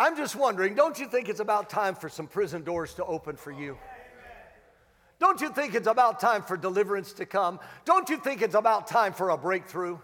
I'm 0.00 0.16
just 0.16 0.34
wondering, 0.34 0.74
don't 0.74 0.98
you 0.98 1.06
think 1.06 1.28
it's 1.28 1.38
about 1.38 1.70
time 1.70 1.94
for 1.94 2.08
some 2.08 2.26
prison 2.26 2.64
doors 2.64 2.94
to 2.94 3.04
open 3.04 3.36
for 3.36 3.52
you? 3.52 3.78
Don't 5.20 5.40
you 5.40 5.50
think 5.50 5.76
it's 5.76 5.86
about 5.86 6.18
time 6.18 6.42
for 6.42 6.56
deliverance 6.56 7.12
to 7.12 7.26
come? 7.26 7.60
Don't 7.84 8.08
you 8.08 8.16
think 8.18 8.42
it's 8.42 8.56
about 8.56 8.88
time 8.88 9.12
for 9.12 9.30
a 9.30 9.36
breakthrough? 9.36 9.98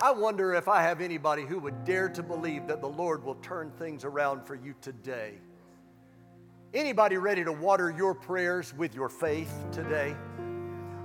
I 0.00 0.10
wonder 0.10 0.54
if 0.54 0.68
I 0.68 0.82
have 0.82 1.00
anybody 1.00 1.42
who 1.42 1.58
would 1.60 1.84
dare 1.84 2.08
to 2.10 2.22
believe 2.22 2.66
that 2.66 2.80
the 2.80 2.88
Lord 2.88 3.24
will 3.24 3.36
turn 3.36 3.70
things 3.78 4.04
around 4.04 4.44
for 4.44 4.54
you 4.54 4.74
today. 4.80 5.34
Anybody 6.74 7.16
ready 7.16 7.44
to 7.44 7.52
water 7.52 7.94
your 7.96 8.14
prayers 8.14 8.74
with 8.74 8.94
your 8.94 9.08
faith 9.08 9.52
today? 9.70 10.16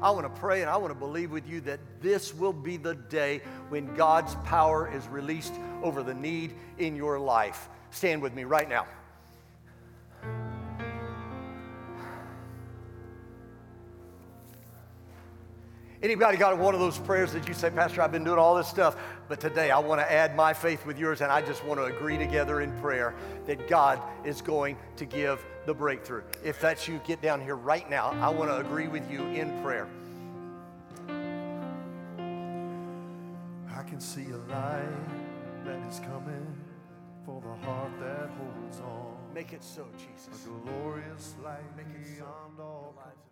I 0.01 0.11
want 0.11 0.33
to 0.33 0.39
pray 0.39 0.61
and 0.61 0.69
I 0.69 0.77
want 0.77 0.91
to 0.91 0.99
believe 0.99 1.29
with 1.29 1.47
you 1.47 1.61
that 1.61 1.79
this 2.01 2.33
will 2.33 2.53
be 2.53 2.77
the 2.77 2.95
day 2.95 3.41
when 3.67 3.93
God's 3.95 4.35
power 4.43 4.91
is 4.91 5.07
released 5.07 5.53
over 5.83 6.01
the 6.01 6.13
need 6.13 6.55
in 6.77 6.95
your 6.95 7.19
life. 7.19 7.69
Stand 7.91 8.21
with 8.21 8.33
me 8.33 8.45
right 8.45 8.67
now. 8.67 8.87
Anybody 16.01 16.37
got 16.37 16.57
one 16.57 16.73
of 16.73 16.79
those 16.79 16.97
prayers 16.97 17.33
that 17.33 17.45
you 17.45 17.53
say, 17.53 17.69
Pastor, 17.69 18.01
I've 18.01 18.11
been 18.13 18.23
doing 18.23 18.39
all 18.39 18.55
this 18.55 18.69
stuff, 18.69 18.95
but 19.27 19.41
today 19.41 19.69
I 19.69 19.79
want 19.79 19.99
to 19.99 20.09
add 20.09 20.33
my 20.33 20.53
faith 20.53 20.85
with 20.85 20.97
yours 20.97 21.19
and 21.19 21.29
I 21.29 21.41
just 21.41 21.65
want 21.65 21.77
to 21.77 21.85
agree 21.85 22.17
together 22.17 22.61
in 22.61 22.71
prayer 22.79 23.13
that 23.47 23.67
God 23.67 24.01
is 24.23 24.41
going 24.41 24.77
to 24.95 25.05
give 25.05 25.43
the 25.65 25.73
breakthrough. 25.73 26.23
If 26.41 26.61
that's 26.61 26.87
you, 26.87 27.01
get 27.05 27.21
down 27.21 27.41
here 27.41 27.57
right 27.57 27.89
now. 27.89 28.11
I 28.21 28.29
want 28.29 28.49
to 28.49 28.59
agree 28.59 28.87
with 28.87 29.11
you 29.11 29.25
in 29.25 29.61
prayer. 29.61 29.89
I 33.75 33.83
can 33.83 33.99
see 33.99 34.27
a 34.31 34.37
light 34.53 35.65
that 35.65 35.85
is 35.89 35.99
coming 35.99 36.47
for 37.25 37.41
the 37.41 37.65
heart 37.65 37.91
that 37.99 38.29
holds 38.37 38.79
on. 38.79 39.17
Make 39.33 39.51
it 39.51 39.65
so, 39.65 39.85
Jesus. 39.97 40.45
A 40.45 40.69
glorious 40.69 41.35
light 41.43 41.59
Make 41.75 41.87
it 41.87 42.17
The 42.17 43.28